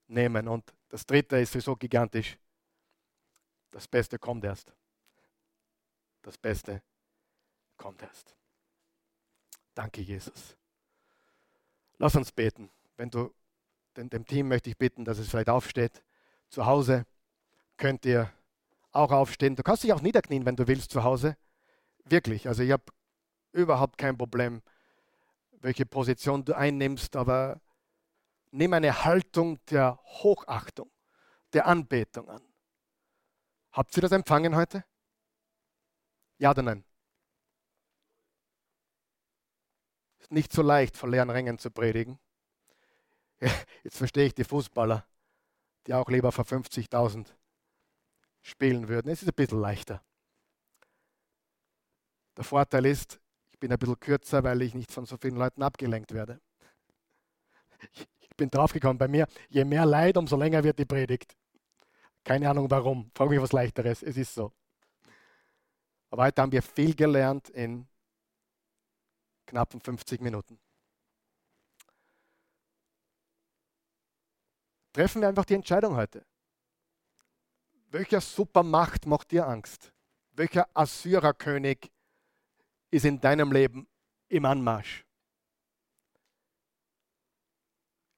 [0.08, 0.48] nehmen.
[0.48, 2.38] Und das dritte ist so gigantisch.
[3.72, 4.74] Das Beste kommt erst.
[6.22, 6.82] Das Beste
[7.76, 8.34] kommt erst.
[9.76, 10.56] Danke, Jesus.
[11.98, 12.70] Lass uns beten.
[12.98, 13.34] Wenn du,
[13.96, 16.04] denn dem Team möchte ich bitten, dass es vielleicht aufsteht.
[16.50, 17.06] Zu Hause
[17.78, 18.32] könnt ihr
[18.92, 19.56] auch aufstehen.
[19.56, 21.38] Du kannst dich auch niederknien, wenn du willst, zu Hause.
[22.06, 22.48] Wirklich.
[22.48, 22.84] Also ich habe
[23.52, 24.62] überhaupt kein Problem,
[25.62, 27.62] welche Position du einnimmst, aber
[28.52, 30.92] nimm eine Haltung der Hochachtung,
[31.54, 32.42] der Anbetung an.
[33.72, 34.84] Habt ihr das empfangen heute?
[36.38, 36.84] Ja oder nein?
[40.24, 42.18] Ist nicht so leicht, vor leeren Rängen zu predigen.
[43.84, 45.06] Jetzt verstehe ich die Fußballer,
[45.86, 47.28] die auch lieber vor 50.000
[48.42, 49.10] spielen würden.
[49.10, 50.02] Es ist ein bisschen leichter.
[52.38, 53.20] Der Vorteil ist,
[53.52, 56.40] ich bin ein bisschen kürzer, weil ich nicht von so vielen Leuten abgelenkt werde.
[58.22, 61.36] Ich bin draufgekommen, bei mir, je mehr Leid, umso länger wird die Predigt.
[62.24, 63.12] Keine Ahnung warum.
[63.14, 64.02] Frag mich was leichteres.
[64.02, 64.54] Es ist so.
[66.10, 67.90] Aber heute haben wir viel gelernt in
[69.46, 70.60] knappen 50 Minuten.
[74.94, 76.26] Treffen wir einfach die Entscheidung heute.
[77.90, 79.92] Welcher Supermacht macht dir Angst?
[80.34, 81.92] Welcher Assyrerkönig
[82.92, 83.88] ist in deinem Leben
[84.30, 85.06] im Anmarsch?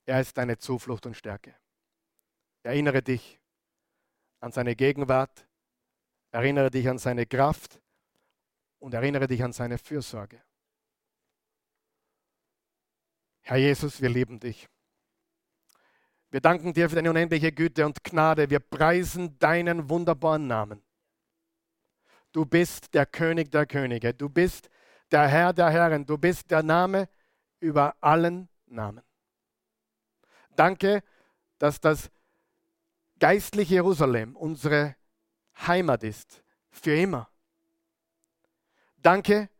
[0.06, 1.56] Er ist deine Zuflucht und Stärke.
[2.64, 3.40] Erinnere dich
[4.40, 5.48] an seine Gegenwart,
[6.32, 7.82] erinnere dich an seine Kraft
[8.80, 10.44] und erinnere dich an seine Fürsorge.
[13.48, 14.68] Herr Jesus, wir lieben dich.
[16.32, 18.50] Wir danken dir für deine unendliche Güte und Gnade.
[18.50, 20.82] Wir preisen deinen wunderbaren Namen.
[22.32, 24.16] Du bist der König der Könige.
[24.16, 24.72] Du bist
[25.12, 26.08] der Herr der Herren.
[26.08, 27.08] Du bist der Name
[27.60, 29.04] über allen Namen.
[30.56, 31.04] Danke,
[31.60, 32.10] dass das
[33.20, 34.96] geistliche Jerusalem unsere
[35.68, 36.44] Heimat ist.
[36.72, 37.30] Für immer.
[38.98, 39.52] Danke,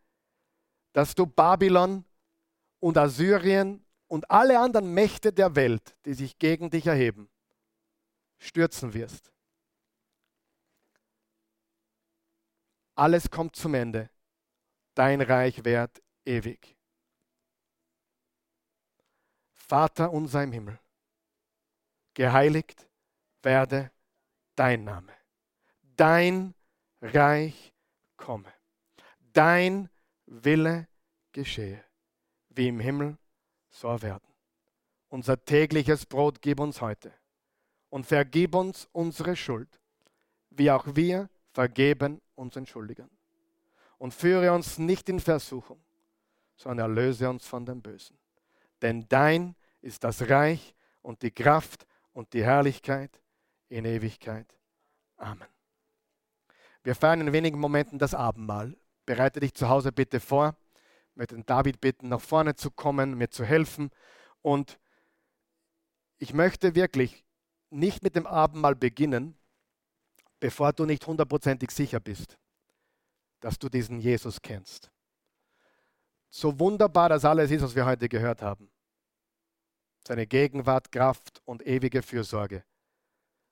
[0.92, 2.04] dass du Babylon
[2.86, 7.32] und Assyrien und alle anderen Mächte der Welt, die sich gegen dich erheben,
[8.38, 9.34] stürzen wirst.
[12.94, 14.12] Alles kommt zum Ende.
[14.94, 16.78] Dein Reich währt ewig.
[19.52, 20.80] Vater unser im Himmel,
[22.14, 22.88] geheiligt
[23.42, 23.92] werde
[24.56, 25.12] dein Name.
[25.82, 26.54] Dein
[27.02, 27.74] Reich
[28.16, 28.54] komme.
[29.34, 29.90] Dein
[30.28, 30.88] Wille
[31.32, 31.84] geschehe,
[32.56, 33.18] wie im Himmel,
[33.70, 34.28] so auf Erden.
[35.10, 37.14] Unser tägliches Brot gib uns heute
[37.90, 39.80] und vergib uns unsere Schuld,
[40.50, 43.10] wie auch wir vergeben unseren Schuldigern.
[43.98, 45.82] Und führe uns nicht in Versuchung,
[46.58, 48.18] sondern erlöse uns von dem Bösen.
[48.82, 53.22] Denn dein ist das Reich und die Kraft und die Herrlichkeit
[53.70, 54.58] in Ewigkeit.
[55.18, 55.48] Amen.
[56.84, 58.76] Wir feiern in wenigen Momenten das Abendmahl.
[59.06, 60.56] Bereite dich zu Hause bitte vor.
[61.16, 63.90] Möchte den David bitten, nach vorne zu kommen, mir zu helfen.
[64.42, 64.80] Und
[66.18, 67.26] ich möchte wirklich
[67.70, 69.38] nicht mit dem Abendmahl beginnen,
[70.40, 72.38] bevor du nicht hundertprozentig sicher bist,
[73.40, 74.92] dass du diesen Jesus kennst.
[76.30, 78.70] So wunderbar das alles ist, was wir heute gehört haben.
[80.06, 82.64] Seine Gegenwart, Kraft und ewige Fürsorge.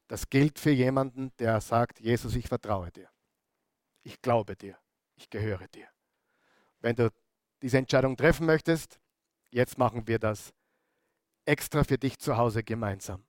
[0.08, 3.10] Das gilt für jemanden, der sagt, Jesus, ich vertraue dir.
[4.04, 4.78] Ich glaube dir.
[5.16, 5.88] Ich gehöre dir.
[6.82, 7.10] Wenn du
[7.64, 9.00] diese Entscheidung treffen möchtest,
[9.50, 10.54] jetzt machen wir das
[11.46, 13.24] extra für dich zu Hause gemeinsam.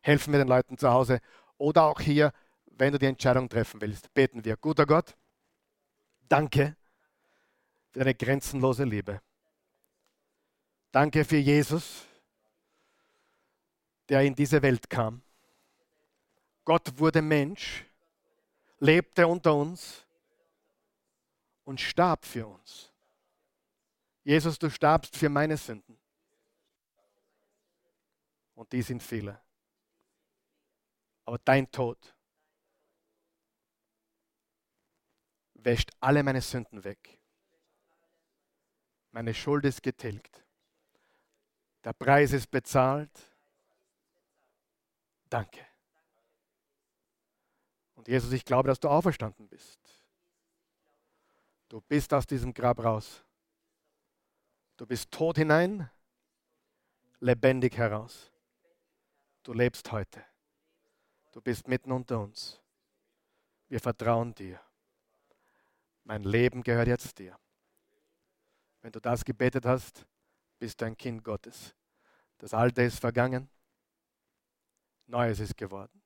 [0.00, 1.20] Helfen wir den Leuten zu Hause
[1.58, 2.32] oder auch hier,
[2.66, 4.56] wenn du die Entscheidung treffen willst, beten wir.
[4.56, 5.16] Guter Gott,
[6.28, 6.76] danke
[7.90, 9.20] für deine grenzenlose Liebe.
[10.92, 12.04] Danke für Jesus,
[14.08, 15.20] der in diese Welt kam.
[16.64, 17.84] Gott wurde Mensch,
[18.78, 20.06] lebte unter uns
[21.64, 22.89] und starb für uns.
[24.22, 25.98] Jesus, du starbst für meine Sünden.
[28.54, 29.40] Und die sind viele.
[31.24, 32.14] Aber dein Tod
[35.54, 37.20] wäscht alle meine Sünden weg.
[39.12, 40.44] Meine Schuld ist getilgt.
[41.84, 43.10] Der Preis ist bezahlt.
[45.28, 45.64] Danke.
[47.94, 49.78] Und Jesus, ich glaube, dass du auferstanden bist.
[51.68, 53.24] Du bist aus diesem Grab raus.
[54.80, 55.90] Du bist tot hinein,
[57.18, 58.32] lebendig heraus.
[59.42, 60.24] Du lebst heute.
[61.32, 62.58] Du bist mitten unter uns.
[63.68, 64.58] Wir vertrauen dir.
[66.04, 67.38] Mein Leben gehört jetzt dir.
[68.80, 70.06] Wenn du das gebetet hast,
[70.58, 71.74] bist du ein Kind Gottes.
[72.38, 73.50] Das Alte ist vergangen,
[75.06, 76.02] Neues ist geworden.